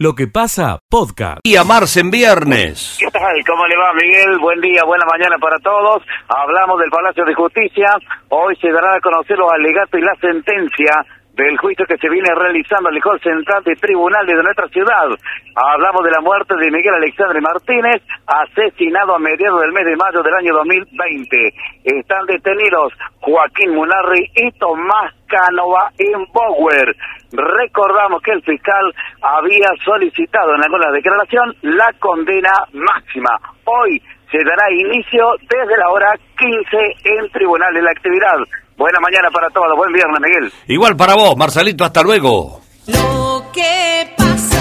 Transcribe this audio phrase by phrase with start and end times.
[0.00, 1.40] Lo que pasa, podcast.
[1.42, 2.98] Y amarse en viernes.
[3.00, 3.34] ¿Qué tal?
[3.44, 4.38] ¿Cómo le va, Miguel?
[4.38, 6.04] Buen día, buena mañana para todos.
[6.28, 7.90] Hablamos del Palacio de Justicia.
[8.28, 10.92] Hoy se dará a conocer los alegatos y la sentencia
[11.38, 15.06] del juicio que se viene realizando en el Hall Central de Tribunales de nuestra ciudad.
[15.54, 20.20] Hablamos de la muerte de Miguel Alexandre Martínez, asesinado a mediados del mes de mayo
[20.20, 21.54] del año 2020.
[21.84, 26.96] Están detenidos Joaquín Munarri y Tomás Cánova en Bower.
[27.30, 28.92] Recordamos que el fiscal
[29.22, 33.30] había solicitado en alguna declaración la condena máxima.
[33.64, 38.36] Hoy se dará inicio desde la hora 15 en tribunal de la actividad.
[38.76, 40.52] Buena mañana para todos, buen viernes, Miguel.
[40.68, 42.60] Igual para vos, Marcelito, hasta luego.
[42.86, 44.58] Lo que pasa.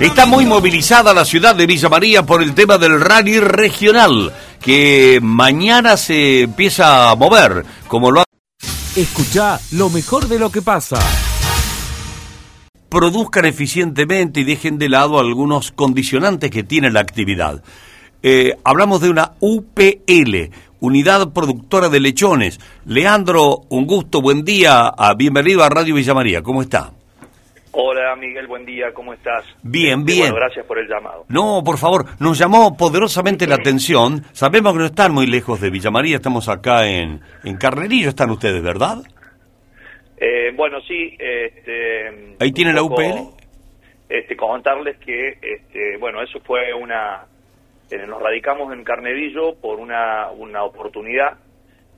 [0.00, 5.20] Está muy movilizada la ciudad de Villa María por el tema del rally regional, que
[5.22, 8.24] mañana se empieza a mover, como lo ha...
[8.94, 10.98] Escucha lo mejor de lo que pasa.
[12.88, 17.62] Produzcan eficientemente y dejen de lado algunos condicionantes que tiene la actividad.
[18.22, 22.60] Eh, hablamos de una UPL, Unidad Productora de Lechones.
[22.84, 26.92] Leandro, un gusto, buen día, ah, bienvenido a Radio Villa María, ¿cómo está?
[27.78, 29.44] Hola Miguel, buen día, ¿cómo estás?
[29.62, 30.20] Bien, Este, bien.
[30.30, 31.26] Bueno, gracias por el llamado.
[31.28, 34.24] No, por favor, nos llamó poderosamente la atención.
[34.32, 38.30] Sabemos que no están muy lejos de Villa María, estamos acá en, en Carnerillo, están
[38.30, 39.02] ustedes, ¿verdad?
[40.18, 41.16] Eh, bueno, sí.
[41.18, 42.08] Este,
[42.40, 43.34] Ahí tiene la UPL.
[44.08, 47.26] Este, comentarles que, este, bueno, eso fue una...
[47.90, 51.38] eh, nos radicamos en Carnerillo por una, una oportunidad,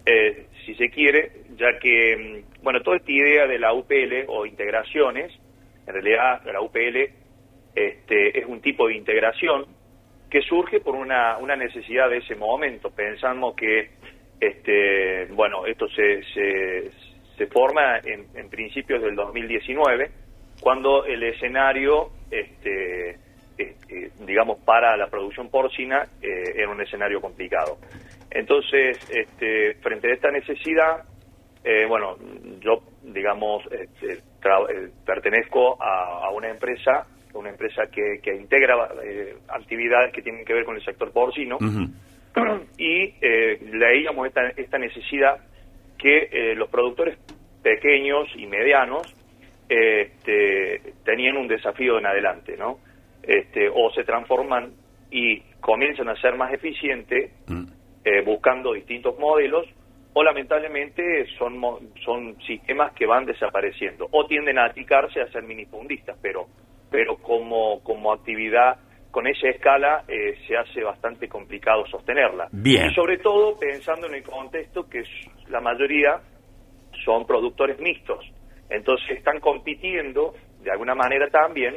[0.07, 4.47] eh, si se quiere, ya que, mm, bueno, toda esta idea de la UPL o
[4.47, 5.33] integraciones,
[5.87, 7.11] en realidad la UPL
[7.75, 9.67] este, es un tipo de integración
[10.31, 12.91] que surge por una, una necesidad de ese momento.
[12.91, 13.91] Pensamos que,
[14.41, 16.91] este, bueno, esto se, se,
[17.39, 20.11] se forma en, en principios del 2019,
[20.61, 23.17] cuando el escenario, este,
[23.57, 27.79] este, digamos, para la producción porcina eh, era un escenario complicado.
[28.31, 31.05] Entonces, este, frente a esta necesidad,
[31.65, 32.17] eh, bueno,
[32.61, 38.89] yo, digamos, este, tra- eh, pertenezco a, a una empresa, una empresa que, que integra
[39.05, 41.89] eh, actividades que tienen que ver con el sector porcino, Ujú.
[42.77, 45.39] y eh, leíamos esta, esta necesidad
[45.99, 47.19] que eh, los productores
[47.63, 49.03] pequeños y medianos
[49.69, 52.79] este, tenían un desafío en adelante, ¿no?
[53.23, 54.73] Este, o se transforman
[55.11, 57.65] y comienzan a ser más eficientes Mm.
[58.05, 59.67] eh, buscando distintos modelos
[60.15, 61.61] o lamentablemente son
[62.05, 66.47] son sistemas que van desapareciendo o tienden a achicarse a ser minifundistas pero
[66.91, 68.79] pero como como actividad
[69.11, 72.91] con esa escala eh, se hace bastante complicado sostenerla Bien.
[72.91, 75.03] y sobre todo pensando en el contexto que
[75.49, 76.21] la mayoría
[77.05, 78.25] son productores mixtos
[78.71, 81.77] entonces están compitiendo de alguna manera también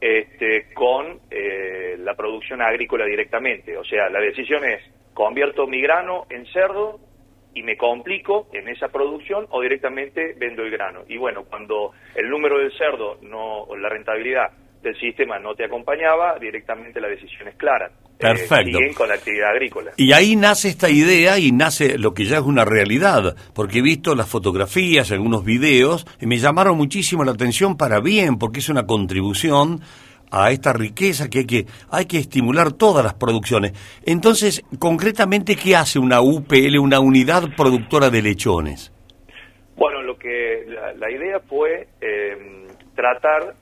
[0.00, 3.76] este, con eh, la producción agrícola directamente.
[3.76, 4.82] O sea, la decisión es,
[5.14, 6.98] convierto mi grano en cerdo
[7.54, 11.02] y me complico en esa producción o directamente vendo el grano.
[11.06, 14.50] Y bueno, cuando el número del cerdo no, o la rentabilidad
[14.82, 17.86] del sistema no te acompañaba, directamente la decisión es clara.
[17.86, 18.78] Eh, Perfecto.
[18.78, 19.92] siguen con la actividad agrícola.
[19.96, 23.82] Y ahí nace esta idea y nace lo que ya es una realidad, porque he
[23.82, 28.68] visto las fotografías, algunos videos, y me llamaron muchísimo la atención para bien, porque es
[28.68, 29.80] una contribución
[30.30, 33.72] a esta riqueza que hay que, hay que estimular todas las producciones.
[34.04, 38.92] Entonces, concretamente, ¿qué hace una UPL, una unidad productora de lechones?
[39.76, 43.54] Bueno, lo que la, la idea fue eh, tratar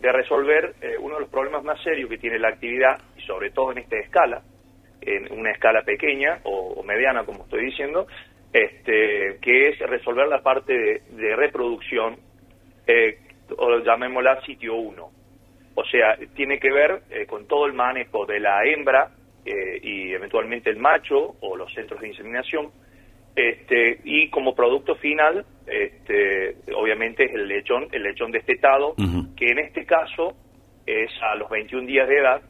[0.00, 3.50] de resolver eh, uno de los problemas más serios que tiene la actividad, y sobre
[3.50, 4.42] todo en esta escala,
[5.00, 8.06] en una escala pequeña o, mediana, como estoy diciendo,
[8.52, 12.16] este, que es resolver la parte de, de reproducción,
[12.86, 13.18] eh,
[13.56, 15.10] o llamémosla sitio 1.
[15.74, 19.10] O sea, tiene que ver eh, con todo el manejo de la hembra
[19.44, 22.70] eh, y eventualmente el macho o los centros de inseminación,
[23.38, 29.34] este, y como producto final, este, obviamente es el lechón, el lechón destetado, Ujú.
[29.36, 30.34] que en este caso
[30.86, 32.42] es a los 21 días de edad,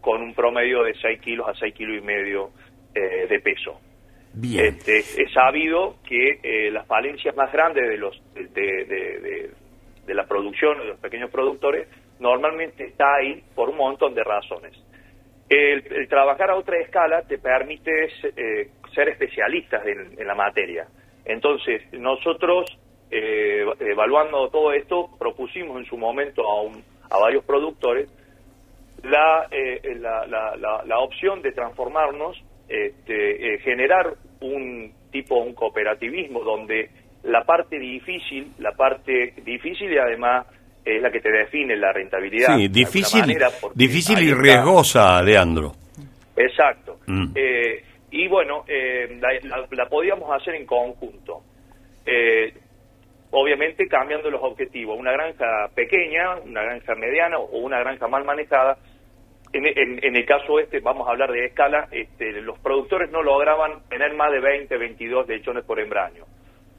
[0.00, 2.50] con un promedio de 6 kilos a 6 kilos y medio
[2.94, 3.80] eh, de peso.
[4.34, 4.66] Bien.
[4.66, 9.50] Este, es sabido que eh, las falencias más grandes de los de, de- de- de-
[10.06, 11.88] de la producción de los pequeños productores
[12.20, 14.72] normalmente está ahí por un montón de razones.
[15.48, 20.86] El, trabajar a otra escala te permite eh, ser especialistas en, la materia.
[21.24, 22.66] Entonces, nosotros,
[23.10, 28.08] eh, evaluando todo esto, propusimos en su momento a, un- a varios productores
[29.02, 35.54] la, eh, la, la- la- la opción de transformarnos, este, eh, generar un tipo, un
[35.54, 36.90] cooperativismo donde
[37.22, 40.46] la parte difícil, la parte difícil y además
[40.86, 42.56] es la que te define la rentabilidad.
[42.56, 45.72] Sí, difícil, manera, difícil y riesgosa, Leandro.
[46.36, 46.98] Exacto.
[47.06, 47.32] Mm.
[47.34, 51.42] Eh, y bueno, eh, la, la- la podíamos hacer en conjunto.
[52.04, 52.52] Eh,
[53.30, 54.98] obviamente cambiando los objetivos.
[54.98, 58.78] Una granja pequeña, una granja mediana o una granja mal manejada.
[59.52, 63.22] En, en- en el caso este, vamos a hablar de escala, este, los productores no
[63.22, 66.24] lograban tener más de 20, 22 lechones por hembraño.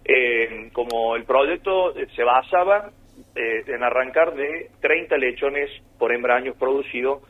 [0.05, 2.89] Eh, como el proyecto se basaba
[3.37, 5.69] eh, en arrancar de 30 lechones
[5.99, 7.21] por hembraño producidos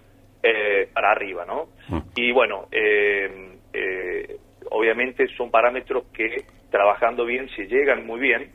[0.41, 1.67] eh, para arriba, ¿no?
[1.89, 1.99] Mm.
[2.15, 4.37] Y bueno, eh, eh,
[4.71, 8.51] obviamente son parámetros que trabajando bien se llegan muy bien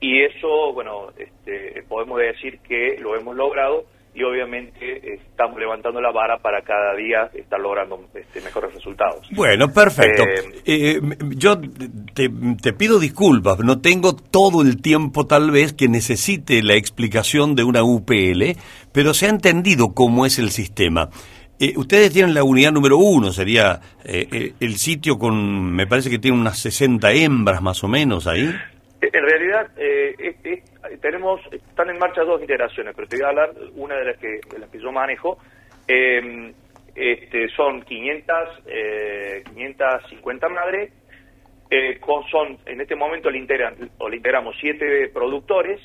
[0.00, 6.12] y eso, bueno, este, podemos decir que lo hemos logrado y obviamente estamos levantando la
[6.12, 9.26] vara para cada día estar logrando este, mejores resultados.
[9.32, 10.22] Bueno, perfecto.
[10.24, 11.00] Eh, Eh,
[11.36, 11.60] yo
[12.14, 12.30] te,
[12.62, 17.64] te pido disculpas, no tengo todo el tiempo tal vez que necesite la explicación de
[17.64, 18.56] una UPL,
[18.92, 21.08] pero se ha entendido cómo es el sistema.
[21.60, 26.10] Eh, ustedes tienen la unidad número uno, sería eh, eh, el sitio con, me parece
[26.10, 28.52] que tiene unas 60 hembras más o menos ahí.
[29.00, 33.28] En realidad, eh, es- es- tenemos, están en marcha dos iteraciones, pero te voy a
[33.28, 35.38] hablar una de las que, de las que yo manejo.
[35.86, 36.52] Eh,
[36.94, 38.36] este, son 500,
[38.66, 40.92] eh, 550 madres,
[41.70, 45.80] eh, con, son, en este momento le, integran, o le integramos siete productores,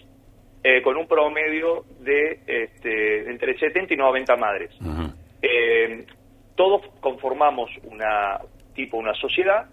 [0.64, 4.72] eh, con un promedio de este, entre 70 y 90 madres.
[5.42, 6.06] Eh,
[6.56, 8.40] todos conformamos una
[8.76, 9.68] tipo una sociedad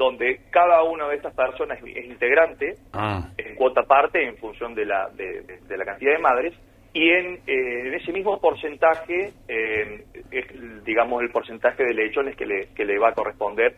[0.00, 3.28] donde cada una de estas personas es, integrante Ah.
[3.36, 6.54] en cuota parte en función de la de, de- de la cantidad de madres
[6.94, 12.46] y en, eh, en ese mismo porcentaje eh, es digamos el porcentaje de lechones que
[12.46, 13.76] le, que le va a corresponder.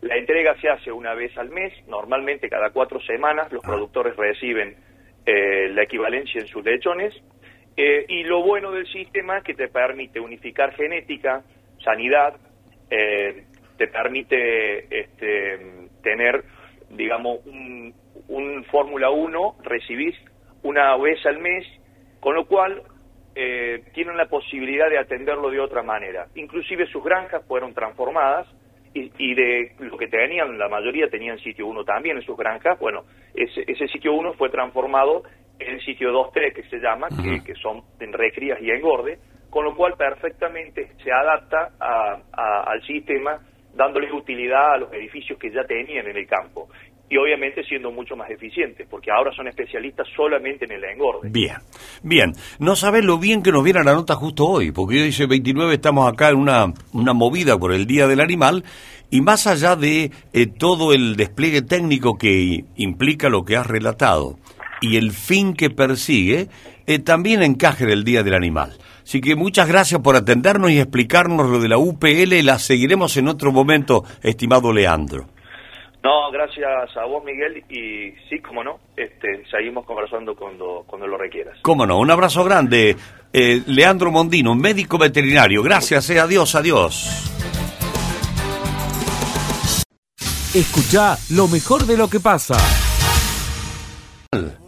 [0.00, 4.76] La entrega se hace una vez al mes normalmente cada cuatro semanas los productores reciben
[5.26, 7.12] eh, la equivalencia en sus lechones.
[7.76, 11.42] Eh, y lo bueno del sistema es que te permite unificar genética,
[11.82, 12.36] sanidad,
[12.90, 13.44] eh,
[13.76, 16.44] te permite este, tener,
[16.90, 17.94] digamos, un,
[18.28, 20.16] un Fórmula 1, recibís
[20.62, 21.66] una vez al mes,
[22.20, 22.82] con lo cual
[23.34, 26.28] eh, tienen la posibilidad de atenderlo de otra manera.
[26.36, 28.46] Inclusive sus granjas fueron transformadas
[28.94, 32.78] y, y de lo que tenían, la mayoría tenían sitio 1 también en sus granjas,
[32.78, 33.04] bueno,
[33.34, 35.24] ese, ese sitio 1 fue transformado
[35.58, 39.18] en sitio 2-3 que se llama, que, que son en recrías y engorde,
[39.50, 43.40] con lo cual perfectamente se adapta a- a- al sistema
[43.76, 46.68] dándole utilidad a los edificios que ya tenían en el campo
[47.08, 51.28] y obviamente siendo mucho más eficientes, porque ahora son especialistas solamente en el engorde.
[51.30, 51.56] Bien,
[52.02, 52.32] bien.
[52.58, 55.74] No sabes lo bien que nos viene la nota justo hoy, porque hoy dice 29,
[55.74, 58.64] estamos acá en una, una movida por el Día del Animal,
[59.10, 64.38] y más allá de eh, todo el despliegue técnico que implica lo que has relatado
[64.80, 66.48] y el fin que persigue,
[66.86, 68.76] eh, también encaje el Día del Animal.
[69.04, 73.28] Así que muchas gracias por atendernos y explicarnos lo de la UPL, la seguiremos en
[73.28, 75.26] otro momento, estimado Leandro.
[76.02, 81.16] No, gracias a vos, Miguel, y sí, como no, este, seguimos conversando cuando, cuando lo
[81.16, 81.58] requieras.
[81.62, 82.96] Cómo no, un abrazo grande.
[83.32, 85.62] Eh, Leandro Mondino, médico veterinario.
[85.62, 87.30] Gracias, eh, adiós, adiós.
[90.54, 92.56] Escucha lo mejor de lo que pasa.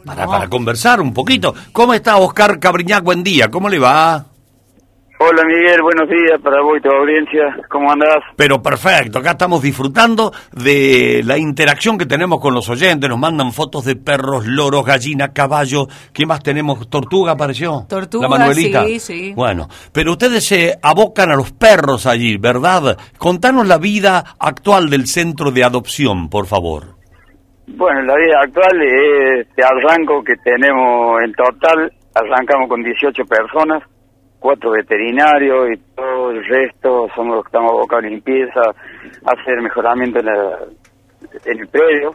[0.07, 1.53] Para, para conversar un poquito.
[1.73, 3.03] ¿Cómo está Oscar Cabriñac?
[3.03, 4.25] Buen día, ¿cómo le va?
[5.19, 7.57] Hola Miguel, buenos días para vos y tu audiencia.
[7.71, 8.19] ¿Cómo andás?
[8.37, 13.09] Pero perfecto, acá estamos disfrutando de la interacción que tenemos con los oyentes.
[13.09, 15.89] Nos mandan fotos de perros, loros, gallinas, caballos.
[16.13, 16.91] ¿Qué más tenemos?
[16.91, 17.87] ¿Tortuga apareció?
[17.89, 18.85] Tortuga, La Manuelita.
[18.85, 19.33] sí, sí.
[19.35, 22.99] Bueno, pero ustedes se abocan a los perros allí, ¿verdad?
[23.17, 26.96] Contanos la vida actual del centro de adopción, por favor.
[27.69, 33.83] Bueno, la vida actual es de arranco que tenemos en total, arrancamos con 18 personas,
[34.39, 38.61] cuatro veterinarios y todo el resto somos los que estamos abocados a limpieza,
[39.27, 40.59] hacer mejoramiento en, la-
[41.45, 42.15] en el predio.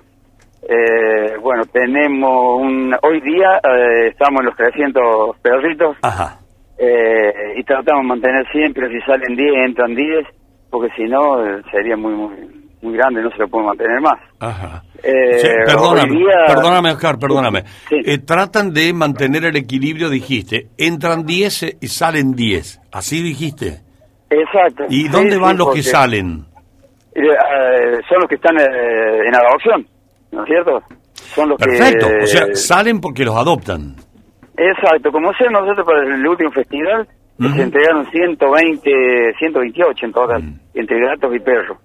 [0.64, 6.38] Eh, bueno, tenemos un, hoy día eh, estamos en los 300 perritos Ajá.
[6.78, 10.26] eh, y tratamos de mantener siempre, si salen 10, entran 10,
[10.70, 14.20] porque si no eh, sería muy, muy, muy grande, no se lo puede mantener más.
[14.40, 14.84] Ajá.
[15.04, 17.64] Eh, Sí, perdóname, día- perdóname, Oscar, perdóname.
[17.90, 17.96] Sí.
[18.06, 20.68] Eh, tratan de mantener el equilibrio, dijiste.
[20.78, 22.80] Entran 10 y salen 10.
[22.92, 23.82] Así dijiste.
[24.30, 24.86] Exacto.
[24.90, 26.46] ¿Y Sí, dónde van los que salen?
[27.14, 29.86] eh, eh, son los que están eh, en adopción,
[30.32, 30.82] ¿no es cierto?
[31.14, 32.08] Son los Perfecto.
[32.08, 32.24] que...
[32.24, 33.96] O sea, salen porque los adoptan.
[34.58, 37.08] Exacto, como sea nosotros para el último festival,
[37.40, 37.50] Ujú.
[37.56, 40.60] se entregaron 120, 128 en total, Mm.
[40.76, 41.78] entre gatos y perros.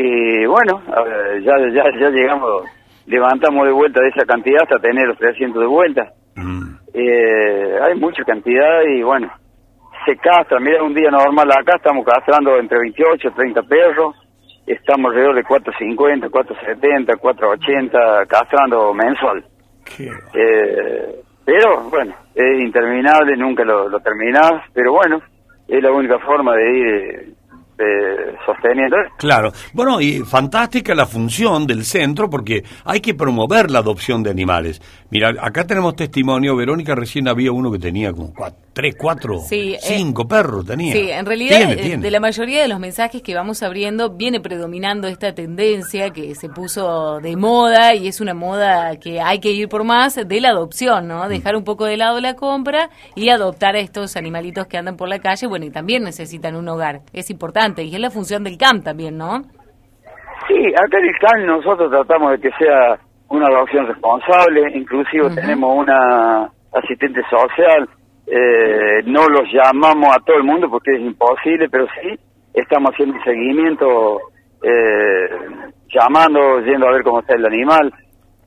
[0.00, 2.64] Y bueno, a ver, ya, ya, ya llegamos
[3.08, 6.12] levantamos de vuelta de esa cantidad hasta tener los 300 de vuelta.
[6.36, 6.74] Mm.
[6.94, 9.28] Eh, hay mucha cantidad y bueno,
[10.06, 10.60] se castra.
[10.60, 14.14] Mira, un día normal acá estamos castrando entre 28 y 30 perros.
[14.66, 19.44] Estamos alrededor de 450, 470, 480 castrando mensual.
[19.98, 25.22] Eh, pero bueno, es interminable, nunca lo, lo terminás, pero bueno,
[25.66, 27.37] es la única forma de ir
[27.78, 28.96] eh, sosteniendo.
[29.18, 29.52] Claro.
[29.72, 34.80] Bueno, y fantástica la función del centro porque hay que promover la adopción de animales.
[35.10, 39.74] Mira, acá tenemos testimonio, Verónica recién había uno que tenía como cuatro, tres, cuatro, Sí,
[39.74, 40.92] eh, cinco perros tenía.
[40.92, 42.02] Sí, en realidad Tiene, eh, tiene.
[42.02, 46.48] de la mayoría de los mensajes que vamos abriendo viene predominando esta tendencia que se
[46.48, 50.50] puso de moda y es una moda que hay que ir por más de la
[50.50, 51.08] adopción, Mm.
[51.08, 51.28] ¿no?
[51.28, 55.08] Dejar un poco de lado la compra y adoptar a estos animalitos que andan por
[55.08, 57.00] la calle, bueno, y también necesitan un hogar.
[57.12, 59.42] Es importante y es la función del CAM también, ¿no?
[60.46, 62.98] Sí, acá en el CAN nosotros tratamos de que sea
[63.28, 67.88] una adopción responsable, inclusive tenemos una asistente social,
[68.26, 72.18] eh, no los llamamos a todo el mundo porque es imposible, pero sí
[72.54, 74.18] estamos haciendo un seguimiento,
[74.62, 75.28] eh,
[75.92, 77.92] llamando, yendo a ver cómo está el animal.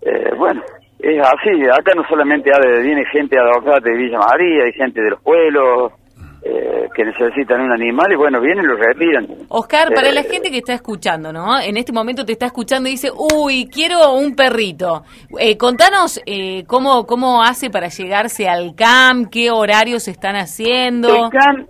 [0.01, 0.62] Eh, bueno,
[1.00, 2.50] es así, acá no solamente
[2.82, 5.94] viene gente adoptada de Villa María, hay gente de los pueblos
[6.43, 9.27] eh, que necesitan un animal y bueno, vienen y lo retiran.
[9.50, 11.60] Oscar, para Eh, la gente que está escuchando, ¿no?
[11.60, 15.03] En este momento te está escuchando y dice, uy, quiero un perrito.
[15.39, 21.10] Eh, contanos eh, cómo, cómo hace para llegarse al CAM, qué horarios están haciendo.
[21.25, 21.67] El CAN,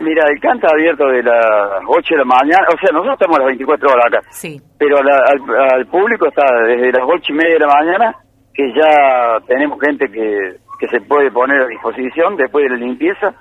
[0.00, 3.36] mira, el CAN está abierto de las 8 de la mañana, o sea, nosotros estamos
[3.36, 7.24] a las 24 horas acá, Sí, pero la- al, al público está desde las 8
[7.28, 8.16] y media de la mañana,
[8.54, 13.34] que ya tenemos gente que, que se puede poner a disposición después de la limpieza,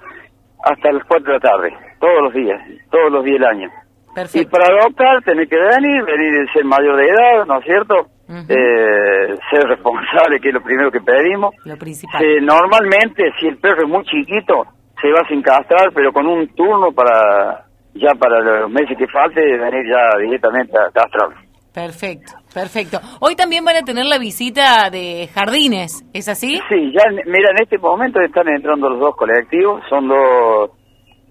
[0.64, 3.70] hasta las 4 de la tarde, todos los días, todos los días del año.
[4.12, 4.50] Y perfecto.
[4.50, 8.08] para adoptar tenés que venir, venir y ser mayor de edad, ¿no es cierto?
[8.48, 11.54] Eh, ser responsable, que es lo primero que pedimos.
[11.66, 12.24] Lo principal.
[12.42, 14.66] Normalmente, si el perro es muy chiquito,
[15.02, 19.42] se va sin castrar, pero con un turno para ya para los meses que falte,
[19.42, 21.36] venir ya directamente a castrarlo.
[21.74, 23.00] Perfecto, perfecto.
[23.22, 26.60] Hoy también van a tener la visita de jardines, ¿es así?
[26.68, 30.72] Sí, ya, mira, en este momento están entrando los dos colectivos, son dos,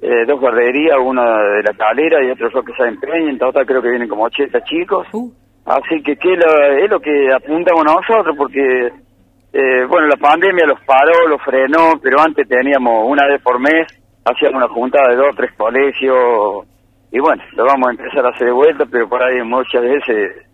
[0.00, 3.82] eh, dos guarderías, una de la calera y otro que se empeña, en total creo
[3.82, 5.06] que vienen como 80 chicos.
[5.12, 5.30] Uh,
[5.66, 8.86] Así que, que lo- es lo que apuntamos nosotros, porque,
[9.52, 13.86] eh, bueno, la pandemia los paró, los frenó, pero antes teníamos una vez por mes,
[14.24, 16.66] hacíamos una juntada de dos, tres colegios,
[17.12, 20.46] y bueno, lo vamos a empezar a hacer de vuelta, pero por ahí muchas veces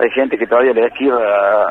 [0.00, 1.18] hay gente que todavía le esquiva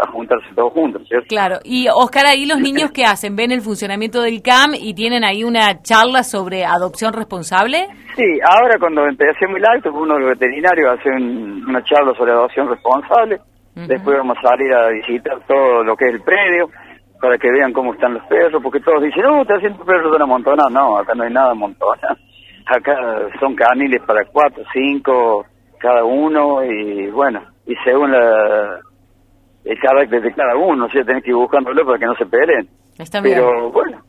[0.04, 1.26] a, juntarse todos juntos, ¿cierto?
[1.28, 1.58] claro.
[1.64, 3.36] Y Oscar, ahí los niños qué hacen?
[3.36, 7.88] ¿Ven el funcionamiento del CAM y tienen ahí una charla sobre adopción responsable?
[8.16, 12.32] Sí, ahora cuando empecemos el acto, uno de los veterinarios hace un- una charla sobre
[12.32, 13.40] adopción responsable.
[13.74, 16.70] Después vamos a salir a visitar todo lo que es el predio
[17.22, 20.16] para que vean cómo están los perros, porque todos dicen, no, está haciendo perros de
[20.18, 20.70] una montonada.
[20.70, 22.18] No, acá no hay nada montonada.
[22.66, 22.96] Acá
[23.40, 25.46] son caniles para cuatro, cinco,
[25.80, 28.80] cada uno, y bueno, y según la,
[29.66, 32.26] el carácter de cada uno, o sea, tenés que ir buscándolo para que no se
[32.26, 32.70] peleen.
[32.98, 33.36] Está bien.
[33.36, 34.02] Pero bueno,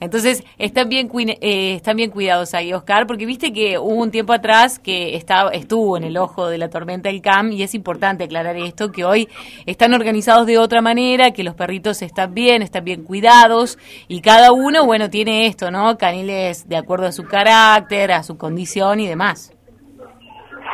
[0.00, 1.08] Entonces, están bien,
[1.40, 5.50] eh, están bien cuidados ahí, Oscar, porque viste que hubo un tiempo atrás que estaba,
[5.50, 9.04] estuvo en el ojo de la tormenta el CAM y es importante aclarar esto, que
[9.04, 9.28] hoy
[9.66, 13.78] están organizados de otra manera, que los perritos están bien, están bien cuidados
[14.08, 15.98] y cada uno, bueno, tiene esto, ¿no?
[15.98, 19.54] Caniles de acuerdo a su carácter, a su condición y demás.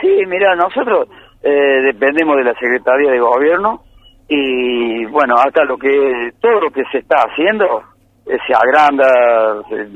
[0.00, 1.08] Sí, mira, nosotros
[1.42, 3.82] eh, dependemos de la Secretaría de Gobierno
[4.28, 7.82] y bueno, acá lo que todo lo que se está haciendo
[8.26, 9.06] eh, se agranda,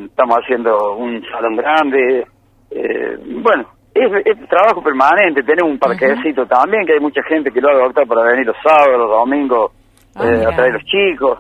[0.07, 2.27] estamos haciendo un salón grande,
[2.71, 7.61] eh, bueno, es, es trabajo permanente, tenemos un parquecito también, que hay mucha gente que
[7.61, 9.73] lo ha adoptado para venir los sábados, los domingos,
[10.17, 11.39] Ah, eh, a traer los chicos.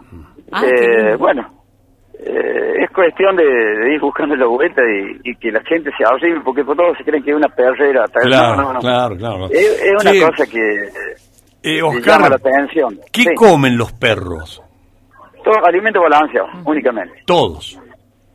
[0.53, 1.43] Ah, Eh, bueno,
[2.21, 6.05] eh, es cuestión de, de ir buscando la vuelta y, y que la gente se
[6.05, 8.05] arrime, porque por todos se creen que es una perrera.
[8.13, 8.79] Claro, no, no, no.
[8.81, 9.47] claro, claro.
[9.51, 10.21] Es, es una Sí.
[10.21, 10.61] cosa que
[11.63, 12.99] Eh, Oscar, llama la atención.
[13.13, 13.35] ¿qué Sí.
[13.35, 14.63] comen los perros?
[15.43, 17.23] Todo alimento balanceado, únicamente.
[17.27, 17.79] Todos.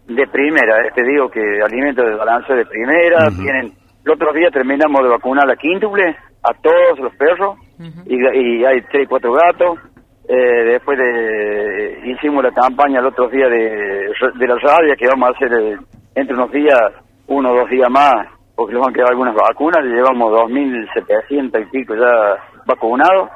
[0.07, 3.27] De primera, eh, te digo que alimento de balance de primera.
[3.29, 3.73] Tienen,
[4.05, 7.57] el otro día terminamos de vacunar la quíntuple a todos los perros
[8.05, 9.79] y, y hay tres, cuatro gatos.
[10.27, 15.29] Eh, después de, hicimos la campaña el otro día de, de la rabia que vamos
[15.29, 15.77] a hacer eh,
[16.15, 16.79] entre unos días,
[17.27, 19.83] uno o dos días más, porque les van a quedar algunas vacunas.
[19.83, 23.29] Llevamos 2.700 y pico ya vacunados.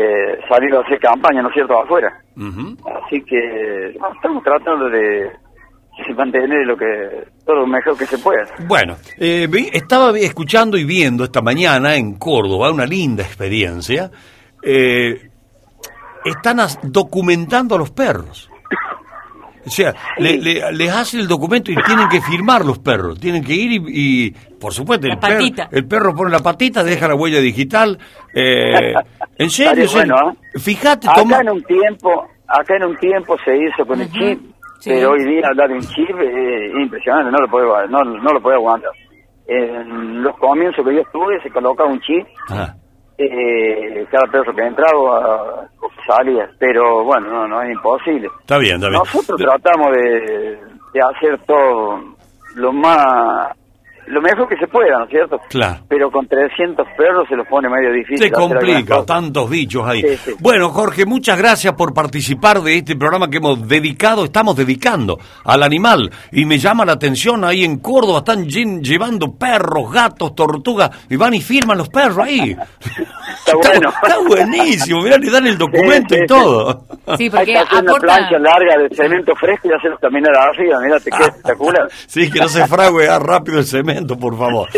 [0.00, 2.22] Eh, salir a hacer campaña, ¿no es cierto?, afuera.
[2.36, 5.28] Así que no, estamos tratando de,
[6.16, 6.84] mantener lo que
[7.44, 8.46] todo lo mejor que se pueda.
[8.68, 14.08] Bueno, eh, estaba escuchando y viendo esta mañana en Córdoba una linda experiencia.
[14.62, 15.30] Eh,
[16.24, 18.48] están documentando a los perros.
[19.66, 23.18] O sea, le- le- les hacen el documento y tienen que firmar los perros.
[23.20, 23.82] Tienen que ir y,
[24.26, 27.98] y, por supuesto, el perro, el perro pone la patita, deja la huella digital.
[28.34, 28.94] Eh,
[29.38, 30.14] en serio, Estaría en serio.
[30.16, 30.58] bueno, ¿eh?
[30.58, 31.40] Fíjate, Acá toma...
[31.40, 34.40] en un tiempo, acá en un tiempo se hizo con el chip,
[34.80, 34.90] sí.
[34.90, 38.40] pero hoy día hablar de un chip es impresionante, no lo puedo, no, no lo
[38.40, 38.90] puedo aguantar.
[39.46, 42.74] En los comienzos que yo estuve se colocaba un chip, Ah,
[43.18, 45.68] eh, cada perro que entraba
[46.06, 48.28] salía, pero bueno, no, no es imposible.
[48.40, 48.98] está bien, está bien.
[48.98, 50.58] Nosotros tratamos de,
[50.94, 52.00] de hacer todo
[52.54, 53.54] lo más,
[54.08, 55.38] lo mejor que se pueda, ¿no es cierto?
[55.48, 55.82] Claro.
[55.88, 58.18] Pero con 300 perros se los pone medio difícil.
[58.26, 60.02] Se complica, tantos bichos ahí.
[60.02, 60.34] Sí, sí.
[60.40, 65.62] Bueno, Jorge, muchas gracias por participar de este programa que hemos dedicado, estamos dedicando al
[65.62, 66.10] animal.
[66.32, 71.16] Y me llama la atención, ahí en Córdoba están lle- llevando perros, gatos, tortugas, y
[71.16, 72.56] van y firman los perros ahí.
[73.38, 73.90] Está bueno.
[74.02, 76.84] Está buenísimo, mirá, le dan el documento Sí, sí, y todo.
[77.16, 78.06] Sí, Hay porque que hacer una aporta...
[78.06, 81.88] plancha larga de cemento fresco y hacerlo caminar arriba, mira, te queda espectacular.
[82.06, 84.68] Sí, que no se frague ah, rápido el cemento, por favor.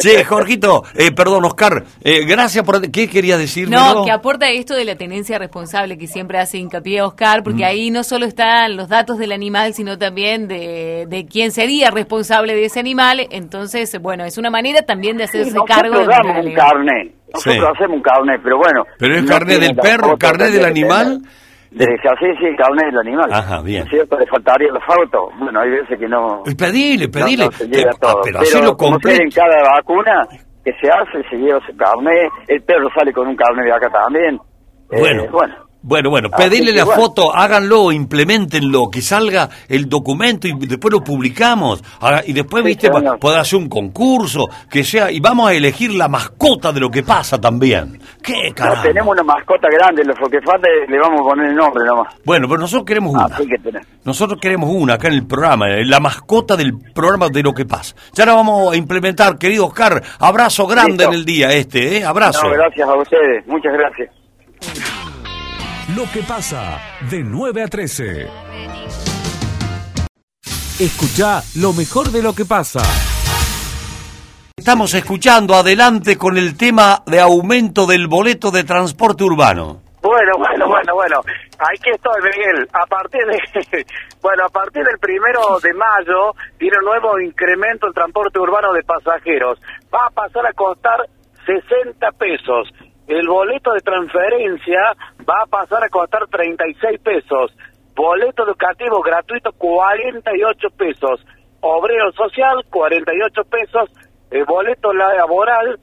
[0.00, 2.90] Che, Jorgito, eh, perdón, Oscar, eh, gracias por...
[2.90, 3.68] ¿Qué quería decir?
[3.68, 7.44] No, que aporta esto de la tenencia responsable que siempre hace hincapié Oscar, Mm.
[7.44, 11.90] porque ahí no solo están los datos del animal, sino también de, de quién sería
[11.90, 13.26] responsable de ese animal.
[13.30, 16.66] Entonces, bueno, es una manera también de hacerse Nosotros cargo de damos manera un legal.
[16.70, 17.60] carnet, nosotros Sí.
[17.74, 18.84] hacemos un carnet, pero bueno.
[18.98, 21.06] ¿Pero es no carnet del la perro, carnet del animal?
[21.22, 21.47] tener.
[21.70, 23.30] De, sí, sí, el carnet del animal.
[23.32, 23.80] Ajá, bien.
[23.80, 24.18] ¿No es cierto?
[24.18, 25.28] Le faltaría la foto.
[25.38, 26.42] Bueno, hay veces que no...
[26.46, 27.44] Y Pedile, no- pedile.
[27.44, 28.20] no se llega a Eh, todo.
[28.24, 30.26] pero hacelo como sea, en cada vacuna
[30.64, 32.30] que se hace, se lleva su carnet.
[32.48, 34.36] El perro sale con un carnet de acá también.
[34.90, 35.24] Eh, Bueno,
[35.88, 36.10] bueno.
[36.10, 41.82] bueno, pedirle la foto, háganlo, implementenlo, que salga el documento y después lo publicamos.
[42.00, 42.90] Haga- y después, Sí, viste,
[43.20, 47.02] puede hacer un concurso, que sea, y vamos a elegir la mascota de lo que
[47.02, 48.00] pasa también.
[48.22, 48.82] ¿Qué No, carajo?
[48.82, 52.14] tenemos una mascota grande, lo que falta le vamos a poner el nombre nomás.
[52.24, 53.36] Bueno, pero nosotros queremos una.
[53.36, 53.86] Que tenemos.
[54.04, 57.64] Nosotros queremos una acá en el programa, eh, la mascota del programa de lo que
[57.64, 57.94] pasa.
[58.14, 60.02] Ya la vamos a implementar, querido Oscar.
[60.18, 61.08] Abrazo grande Listo.
[61.08, 62.04] en el día este, ¿eh?
[62.04, 62.42] Abrazo.
[62.48, 63.46] No, gracias a ustedes.
[63.46, 65.17] Muchas gracias.
[65.96, 66.78] Lo que pasa
[67.10, 68.28] de 9 a 13.
[70.78, 72.80] Escucha lo mejor de lo que pasa.
[74.54, 79.80] Estamos escuchando adelante con el tema de aumento del boleto de transporte urbano.
[80.02, 81.20] Bueno, bueno, bueno, bueno.
[81.58, 82.68] Aquí estoy, Miguel.
[82.74, 83.86] A partir de,
[84.20, 88.82] bueno, a partir del primero de mayo tiene un nuevo incremento en transporte urbano de
[88.82, 89.58] pasajeros.
[89.92, 91.00] Va a pasar a costar
[91.46, 92.68] 60 pesos.
[93.08, 94.80] El boleto de transferencia
[95.20, 97.56] va a pasar a costar 36 pesos.
[97.96, 101.24] Boleto educativo gratuito 48 pesos.
[101.60, 103.90] Obrero social 48 pesos.
[104.30, 105.78] Eh, boleto laboral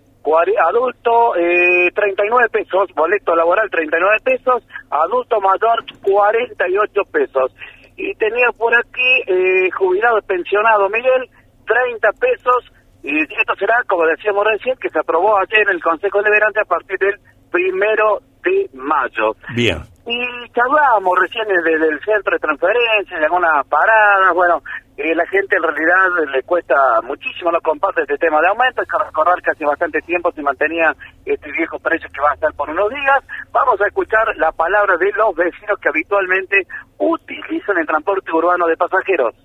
[0.67, 7.55] adulto eh, 39 pesos, boleto laboral 39 pesos, adulto mayor 48 pesos.
[7.97, 11.29] Y tenía por aquí eh, jubilado pensionado Miguel
[11.65, 12.71] 30 pesos
[13.05, 16.65] y esto será, como decíamos recién, que se aprobó ayer en el Consejo Deliberante a
[16.65, 17.19] partir del
[17.51, 19.35] primero de mayo.
[19.53, 19.77] Bien.
[20.07, 24.61] Y charlábamos recién desde el centro de transferencia, de algunas paradas, bueno,
[24.97, 28.87] eh, la gente en realidad le cuesta muchísimo, no comparte este tema de aumento, hay
[28.87, 32.53] que recordar que hace bastante tiempo se mantenía este viejo precio que va a estar
[32.53, 33.21] por unos días.
[33.51, 36.65] Vamos a escuchar la palabra de los vecinos que habitualmente
[36.97, 39.35] utilizan el transporte urbano de pasajeros.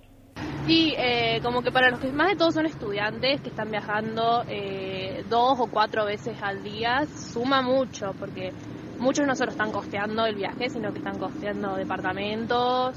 [0.71, 4.45] Y eh, como que para los que más de todos son estudiantes que están viajando
[4.47, 8.53] eh, dos o cuatro veces al día, suma mucho, porque
[9.01, 12.97] muchos no solo están costeando el viaje, sino que están costeando departamentos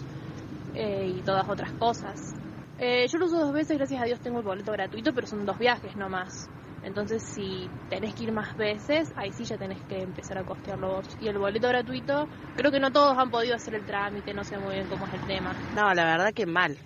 [0.75, 2.35] eh, y todas otras cosas.
[2.77, 5.43] Eh, yo lo uso dos veces, gracias a Dios tengo el boleto gratuito, pero son
[5.43, 6.47] dos viajes nomás.
[6.83, 10.97] Entonces, si tenés que ir más veces, ahí sí ya tenés que empezar a costearlo
[10.97, 11.17] vos.
[11.19, 14.59] Y el boleto gratuito, creo que no todos han podido hacer el trámite, no sé
[14.59, 15.55] muy bien cómo es el tema.
[15.75, 16.77] No, la verdad que mal,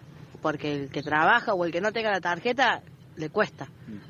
[0.42, 2.82] porque el que trabaja o el que no tenga la tarjeta
[3.16, 3.68] le cuesta,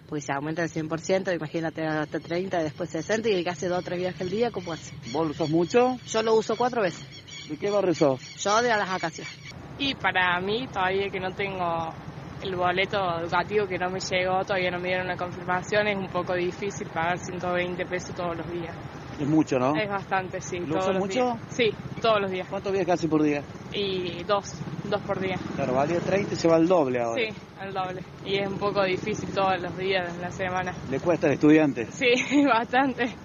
[0.08, 3.80] porque se aumenta el 100%, imagínate hasta 30, después 60 y el que hace dos
[3.80, 4.94] o tres viajes al día, ¿cómo hace?
[5.12, 5.98] ¿Vos lo usás mucho?
[6.08, 7.06] Yo lo uso cuatro veces,
[7.50, 8.20] ¿De qué barrio sos?
[8.36, 9.34] yo de las vacaciones.
[9.80, 11.94] Y para mí, todavía que no tengo
[12.42, 16.10] el boleto educativo que no me llegó, todavía no me dieron una confirmación, es un
[16.10, 18.76] poco difícil pagar 120 pesos todos los días.
[19.20, 19.76] Es mucho, ¿no?
[19.76, 20.60] Es bastante, sí.
[20.60, 21.24] ¿Lo todos usas los mucho?
[21.26, 21.38] días.
[21.50, 22.48] Sí, todos los días.
[22.50, 23.42] ¿Cuántos viajes hace por día?
[23.74, 25.38] Y dos, dos por día.
[25.56, 27.22] Claro, valía 30 y se va al doble ahora.
[27.22, 28.02] Sí, al doble.
[28.26, 30.74] Y es un poco difícil todos los días de la semana.
[30.92, 31.86] Le cuesta al estudiante.
[31.86, 33.16] Sí, bastante.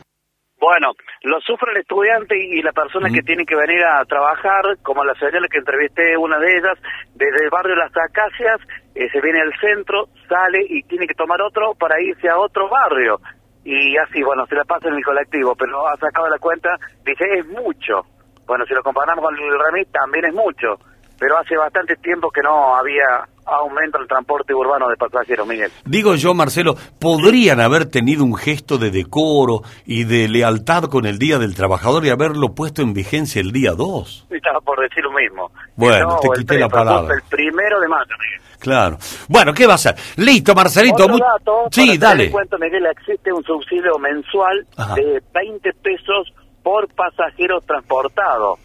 [0.59, 0.93] Bueno,
[1.25, 5.13] lo sufre el estudiante y la persona que tiene que venir a trabajar, como la
[5.15, 6.79] señora que entrevisté, una de ellas,
[7.17, 8.61] desde el barrio Las Acacias,
[8.95, 12.69] eh, se viene al centro, sale y tiene que tomar otro para irse a otro
[12.69, 13.19] barrio.
[13.65, 17.25] Y así, bueno, se la pasa en el colectivo, pero ha sacado la cuenta, dice,
[17.39, 18.03] es mucho,
[18.47, 20.79] Bueno, si lo comparamos con el remis, también es mucho,
[21.23, 23.05] pero hace bastante tiempo que no había
[23.47, 25.71] aumento en el transporte urbano de pasajeros, Miguel.
[25.85, 31.21] Digo yo, Marcelo, podrían haber tenido un gesto de decoro y de lealtad con el
[31.21, 34.27] Día del Trabajador y haberlo puesto en vigencia el día 2.
[34.31, 35.53] Estaba por decir lo mismo.
[35.77, 37.15] Bueno, No, te quité la palabra.
[37.15, 38.41] El primero de mayo, Miguel.
[38.59, 38.99] Claro.
[39.29, 39.95] Bueno, ¿qué va a ser?
[40.17, 41.05] Listo, Marcelito.
[41.05, 42.25] Otro dato, sí, dale.
[42.25, 44.97] en cuenta, Miguel, existe un subsidio mensual Ajá.
[44.97, 48.59] de 20 pesos por pasajero transportado.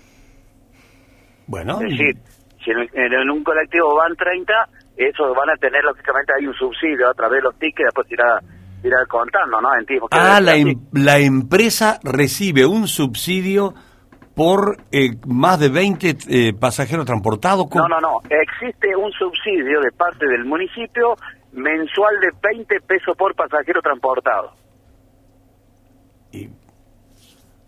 [1.45, 2.17] Bueno, Es decir,
[2.73, 4.53] si en, un colectivo van 30,
[4.97, 8.39] esos van a tener, lógicamente, hay un subsidio a través de los tickets, después irá,
[8.83, 9.69] irá contando, ¿no?
[9.79, 10.07] En tiempo.
[10.11, 13.73] ah, la, em- la empresa recibe un subsidio
[14.35, 17.67] por eh, más de 20 eh, pasajeros transportados.
[17.69, 18.21] con- No, no, no.
[18.29, 21.15] Existe un subsidio de parte del municipio
[21.53, 24.51] mensual de 20 pesos por pasajero transportado.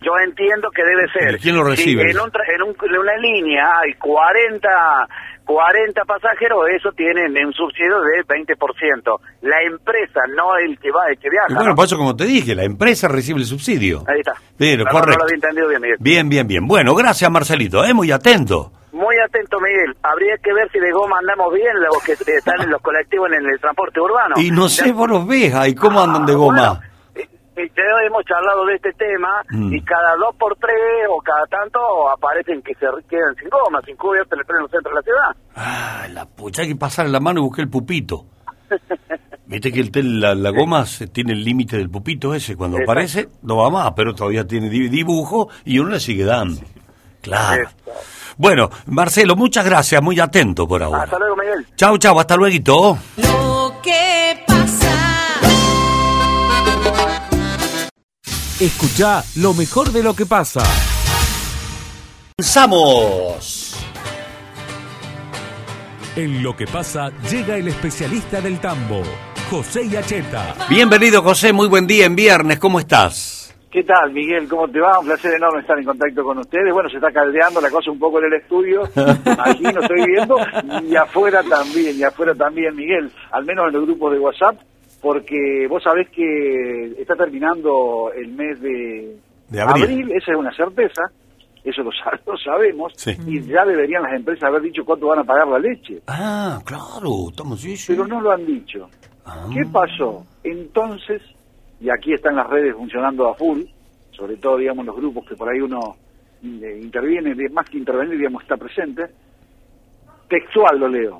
[0.02, 1.36] Yo entiendo que debe ser.
[1.36, 2.04] ¿Y quién lo recibe?
[2.04, 5.08] Si en, un tra- en, un- en una línea hay 40,
[5.46, 9.20] 40 pasajeros, eso tienen un subsidio de 20%.
[9.42, 11.48] La empresa, no el que va, el que viaja.
[11.50, 11.76] Y bueno, ¿no?
[11.76, 14.04] por eso como te dije, la empresa recibe el subsidio.
[14.08, 14.34] Ahí está.
[14.58, 15.18] Pero, Perdón, no correcto.
[15.20, 15.98] lo había entendido bien, Miguel.
[16.00, 16.68] Bien, bien, bien.
[16.68, 18.72] Bueno, gracias Marcelito, eh, muy atento.
[18.92, 19.96] Muy atento, Miguel.
[20.04, 23.46] Habría que ver si de goma andamos bien los que están en los colectivos en
[23.46, 24.36] el transporte urbano.
[24.38, 26.82] y no sé, vos los ves ahí, ¿cómo andan de goma?
[27.64, 29.74] Hemos charlado de este tema Mm.
[29.74, 30.76] y cada dos por tres
[31.10, 34.90] o cada tanto aparecen que se quedan sin goma, sin cubierta en el pleno centro
[34.92, 35.36] de la ciudad.
[35.56, 38.26] Ah, la pucha, hay que pasar la mano y buscar el pupito.
[39.46, 42.78] Viste que el tel- la, la goma se tiene el límite del pupito ese, cuando
[42.78, 42.92] Exacto.
[42.92, 46.62] aparece no va más, pero todavía tiene di- dibujo y uno le sigue dando.
[47.22, 47.68] Claro.
[48.38, 51.04] Bueno, Marcelo, muchas gracias, muy atento por ahora.
[51.04, 51.66] Hasta luego, Miguel.
[51.76, 52.98] Chau, chau, hasta luego.
[53.18, 54.19] Lo que
[58.60, 60.60] Escucha lo mejor de lo que pasa.
[62.36, 63.74] Comenzamos.
[66.18, 69.02] En lo que pasa llega el especialista del tambo,
[69.50, 70.56] José Yacheta.
[70.70, 73.56] Bienvenido, José, muy buen día en viernes, ¿cómo estás?
[73.72, 74.50] ¿Qué tal, Miguel?
[74.50, 75.00] ¿Cómo te va?
[75.00, 76.74] Un placer enorme estar en contacto con ustedes.
[76.74, 78.82] Bueno, se está caldeando la cosa un poco en el estudio.
[79.46, 80.36] Aquí no estoy viendo.
[80.86, 83.10] Y afuera también, y afuera también, Miguel.
[83.32, 84.58] Al menos en los grupos de WhatsApp.
[85.02, 89.18] Porque vos sabés que está terminando el mes de,
[89.50, 90.12] De abril.
[90.12, 91.04] esa es una certeza.
[91.64, 92.94] Eso lo, sa- lo sabemos.
[92.98, 93.12] Sí.
[93.28, 96.02] Y ya deberían las empresas haber dicho cuánto van a pagar la leche.
[96.08, 97.94] Ah, claro, estamos sí, sí.
[97.94, 98.90] Pero no lo han dicho.
[99.26, 99.48] Ah.
[99.54, 100.26] ¿Qué pasó?
[100.44, 101.22] Entonces,
[101.80, 103.62] y aquí están las redes funcionando a full,
[104.12, 105.96] sobre todo, digamos, los grupos que por ahí uno
[106.44, 109.04] eh, interviene, más que intervenir, digamos, está presente.
[110.28, 111.20] Textual lo leo.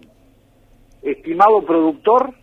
[1.02, 2.34] Estimado productor,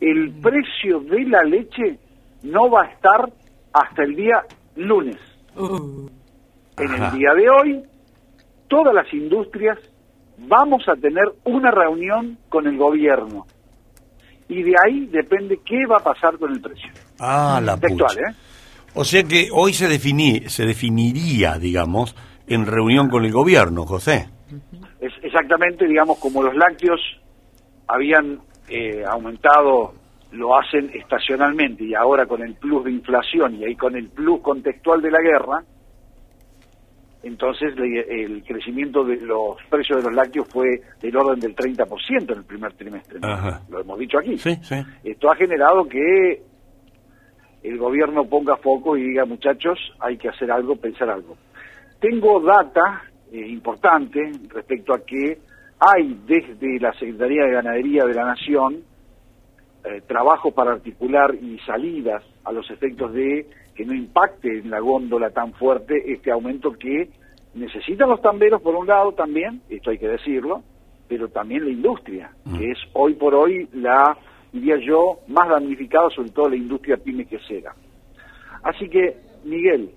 [0.00, 1.98] el precio de la leche
[2.42, 3.32] no va a estar
[3.72, 4.42] hasta el día
[4.76, 5.16] lunes.
[5.56, 7.08] En Ajá.
[7.08, 7.82] el día de hoy,
[8.68, 9.78] todas las industrias
[10.38, 13.46] vamos a tener una reunión con el gobierno.
[14.48, 16.90] Y de ahí depende qué va a pasar con el precio.
[17.18, 18.30] Ah, la Textual, pucha.
[18.30, 18.34] ¿eh?
[18.94, 24.28] O sea que hoy se, definí, se definiría, digamos, en reunión con el gobierno, José.
[25.00, 27.00] Es exactamente, digamos, como los lácteos
[27.86, 29.94] habían eh, aumentado,
[30.32, 34.40] lo hacen estacionalmente y ahora con el plus de inflación y ahí con el plus
[34.40, 35.62] contextual de la guerra,
[37.22, 42.32] entonces le- el crecimiento de los precios de los lácteos fue del orden del 30%
[42.32, 43.18] en el primer trimestre.
[43.68, 44.38] Lo hemos dicho aquí.
[44.38, 44.76] Sí, sí.
[45.04, 46.42] Esto ha generado que
[47.64, 51.36] el gobierno ponga foco y diga, muchachos, hay que hacer algo, pensar algo.
[52.00, 53.02] Tengo data
[53.32, 55.38] eh, importante respecto a que
[55.80, 58.82] hay desde la Secretaría de Ganadería de la Nación
[59.84, 64.80] eh, trabajo para articular y salidas a los efectos de que no impacte en la
[64.80, 67.08] góndola tan fuerte este aumento que
[67.54, 70.62] necesitan los tamberos por un lado también, esto hay que decirlo,
[71.08, 74.16] pero también la industria, que es hoy por hoy la,
[74.52, 77.74] diría yo, más damnificada, sobre todo la industria pyme quesera.
[78.62, 79.90] Así que, Miguel,